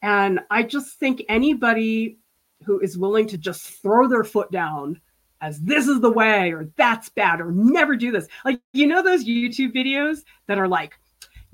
[0.01, 2.17] And I just think anybody
[2.65, 5.01] who is willing to just throw their foot down
[5.41, 8.29] as this is the way or that's bad or never do this.
[8.45, 10.97] Like, you know, those YouTube videos that are like,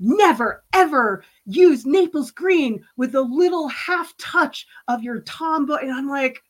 [0.00, 5.80] never ever use Naples green with a little half touch of your Tombow.
[5.80, 6.40] And I'm like,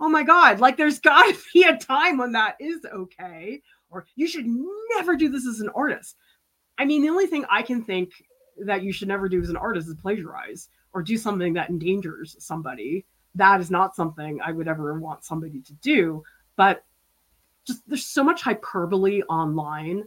[0.00, 3.62] oh my God, like there's got to be a time when that is okay.
[3.90, 4.46] Or you should
[4.96, 6.16] never do this as an artist.
[6.78, 8.10] I mean, the only thing I can think
[8.58, 12.36] that you should never do as an artist is plagiarize or do something that endangers
[12.38, 13.04] somebody.
[13.34, 16.22] That is not something I would ever want somebody to do.
[16.56, 16.84] But
[17.66, 20.04] just there's so much hyperbole online.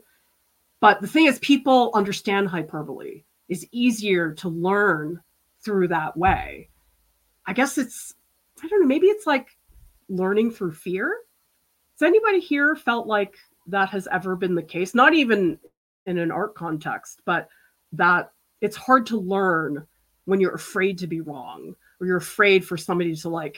[0.80, 3.24] But the thing is, people understand hyperbole.
[3.50, 5.22] It's easier to learn
[5.64, 6.70] through that way.
[7.46, 8.14] I guess it's,
[8.64, 9.58] I don't know, maybe it's like
[10.10, 11.18] learning through fear.
[12.00, 13.36] Has anybody here felt like
[13.68, 14.94] that has ever been the case?
[14.94, 15.58] Not even
[16.06, 17.50] in an art context, but
[17.94, 19.86] that it's hard to learn
[20.26, 23.58] when you're afraid to be wrong or you're afraid for somebody to like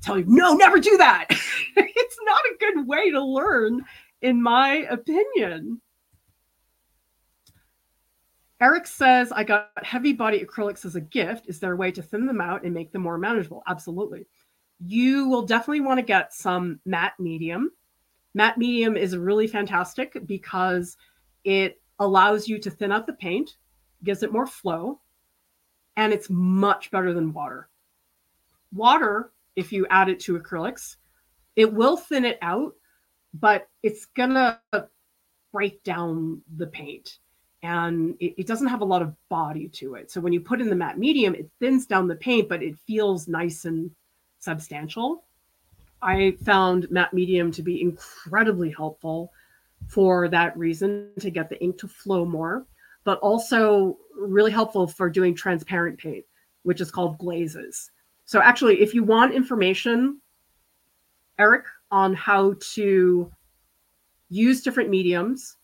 [0.00, 1.26] tell you, no, never do that.
[1.76, 3.84] it's not a good way to learn,
[4.22, 5.80] in my opinion.
[8.60, 11.48] Eric says, I got heavy body acrylics as a gift.
[11.48, 13.64] Is there a way to thin them out and make them more manageable?
[13.66, 14.24] Absolutely.
[14.84, 17.72] You will definitely want to get some matte medium.
[18.34, 20.96] Matte medium is really fantastic because
[21.44, 23.56] it allows you to thin out the paint,
[24.04, 25.00] gives it more flow,
[25.96, 27.68] and it's much better than water.
[28.72, 30.96] Water, if you add it to acrylics,
[31.56, 32.74] it will thin it out,
[33.34, 34.60] but it's gonna
[35.52, 37.18] break down the paint
[37.62, 40.10] and it, it, doesn't have a lot of body to it.
[40.10, 42.76] So when you put in the matte medium, it thins down the paint, but it
[42.86, 43.90] feels nice and
[44.40, 45.24] substantial.
[46.00, 49.32] I found matte medium to be incredibly helpful
[49.86, 52.66] for that reason to get the ink to flow more,
[53.04, 56.24] but also really helpful for doing transparent paint,
[56.64, 57.92] which is called glazes.
[58.24, 60.20] So actually, if you want information,
[61.38, 63.30] Eric, on how to
[64.28, 65.56] use different mediums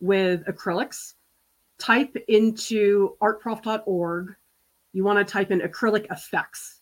[0.00, 1.14] with acrylics,
[1.78, 4.34] type into artprof.org.
[4.92, 6.80] You want to type in acrylic effects.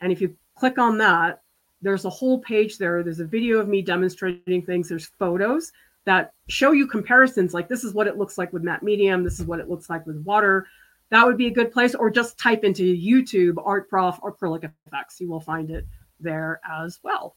[0.00, 1.42] And if you click on that,
[1.82, 3.02] there's a whole page there.
[3.02, 4.88] There's a video of me demonstrating things.
[4.88, 5.72] There's photos
[6.08, 9.38] that show you comparisons like this is what it looks like with matte medium this
[9.38, 10.66] is what it looks like with water
[11.10, 15.20] that would be a good place or just type into youtube art prof acrylic effects
[15.20, 15.86] you will find it
[16.18, 17.36] there as well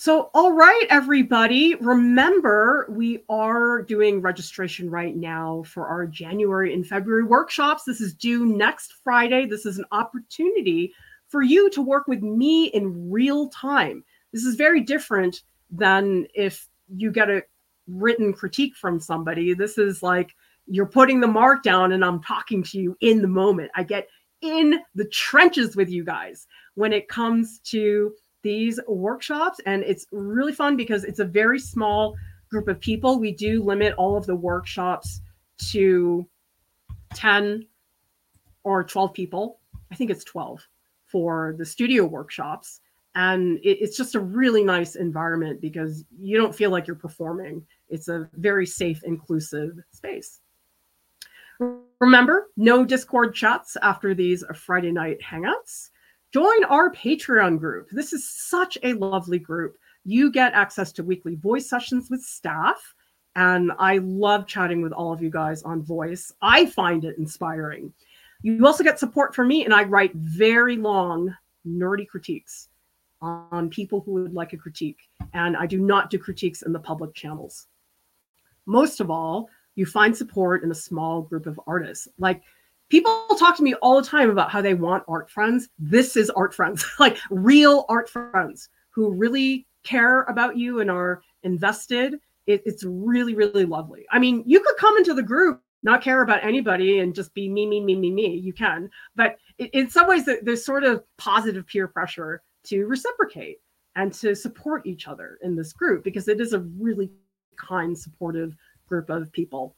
[0.00, 6.86] So, all right, everybody, remember we are doing registration right now for our January and
[6.86, 7.84] February workshops.
[7.84, 9.44] This is due next Friday.
[9.44, 10.94] This is an opportunity
[11.28, 14.02] for you to work with me in real time.
[14.32, 17.42] This is very different than if you get a
[17.86, 19.52] written critique from somebody.
[19.52, 20.34] This is like
[20.66, 23.70] you're putting the mark down and I'm talking to you in the moment.
[23.74, 24.08] I get
[24.40, 29.60] in the trenches with you guys when it comes to these workshops.
[29.66, 32.16] And it's really fun because it's a very small
[32.50, 33.18] group of people.
[33.18, 35.20] We do limit all of the workshops
[35.70, 36.26] to
[37.14, 37.66] 10
[38.64, 39.60] or 12 people.
[39.90, 40.66] I think it's 12
[41.06, 42.80] for the studio workshops
[43.14, 47.64] and it, it's just a really nice environment because you don't feel like you're performing
[47.88, 50.40] it's a very safe inclusive space
[52.00, 55.90] remember no discord chats after these friday night hangouts
[56.32, 61.34] join our patreon group this is such a lovely group you get access to weekly
[61.36, 62.94] voice sessions with staff
[63.36, 67.92] and i love chatting with all of you guys on voice i find it inspiring
[68.42, 71.34] you also get support from me and i write very long
[71.66, 72.68] nerdy critiques
[73.20, 75.08] on people who would like a critique.
[75.34, 77.66] And I do not do critiques in the public channels.
[78.66, 82.08] Most of all, you find support in a small group of artists.
[82.18, 82.42] Like
[82.90, 85.68] people talk to me all the time about how they want art friends.
[85.78, 91.22] This is art friends, like real art friends who really care about you and are
[91.42, 92.20] invested.
[92.46, 94.04] It, it's really, really lovely.
[94.10, 97.48] I mean, you could come into the group not care about anybody and just be
[97.48, 98.36] me, me, me, me, me.
[98.36, 103.60] You can, but in some ways, there's sort of positive peer pressure to reciprocate
[103.96, 107.10] and to support each other in this group because it is a really
[107.56, 108.54] kind, supportive
[108.86, 109.74] group of people.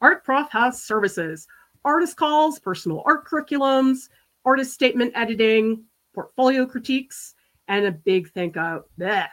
[0.00, 1.46] Art Prof has services,
[1.88, 4.10] artist calls, personal art curriculums,
[4.44, 5.82] artist statement editing,
[6.14, 7.34] portfolio critiques,
[7.66, 8.84] and a big thank you.
[8.98, 9.26] Bleh.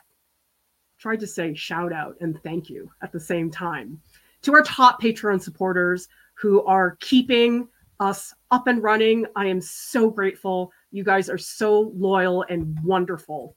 [0.97, 3.99] Tried to say shout out and thank you at the same time
[4.41, 7.67] to our top Patreon supporters who are keeping
[7.99, 9.25] us up and running.
[9.35, 10.71] I am so grateful.
[10.91, 13.55] You guys are so loyal and wonderful.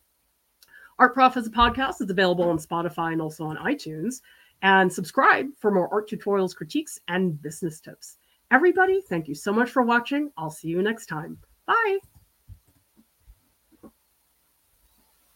[0.98, 4.22] Art Prof as a podcast is available on Spotify and also on iTunes.
[4.62, 8.18] And subscribe for more art tutorials, critiques, and business tips.
[8.50, 10.30] Everybody, thank you so much for watching.
[10.36, 11.38] I'll see you next time.
[11.66, 11.98] Bye.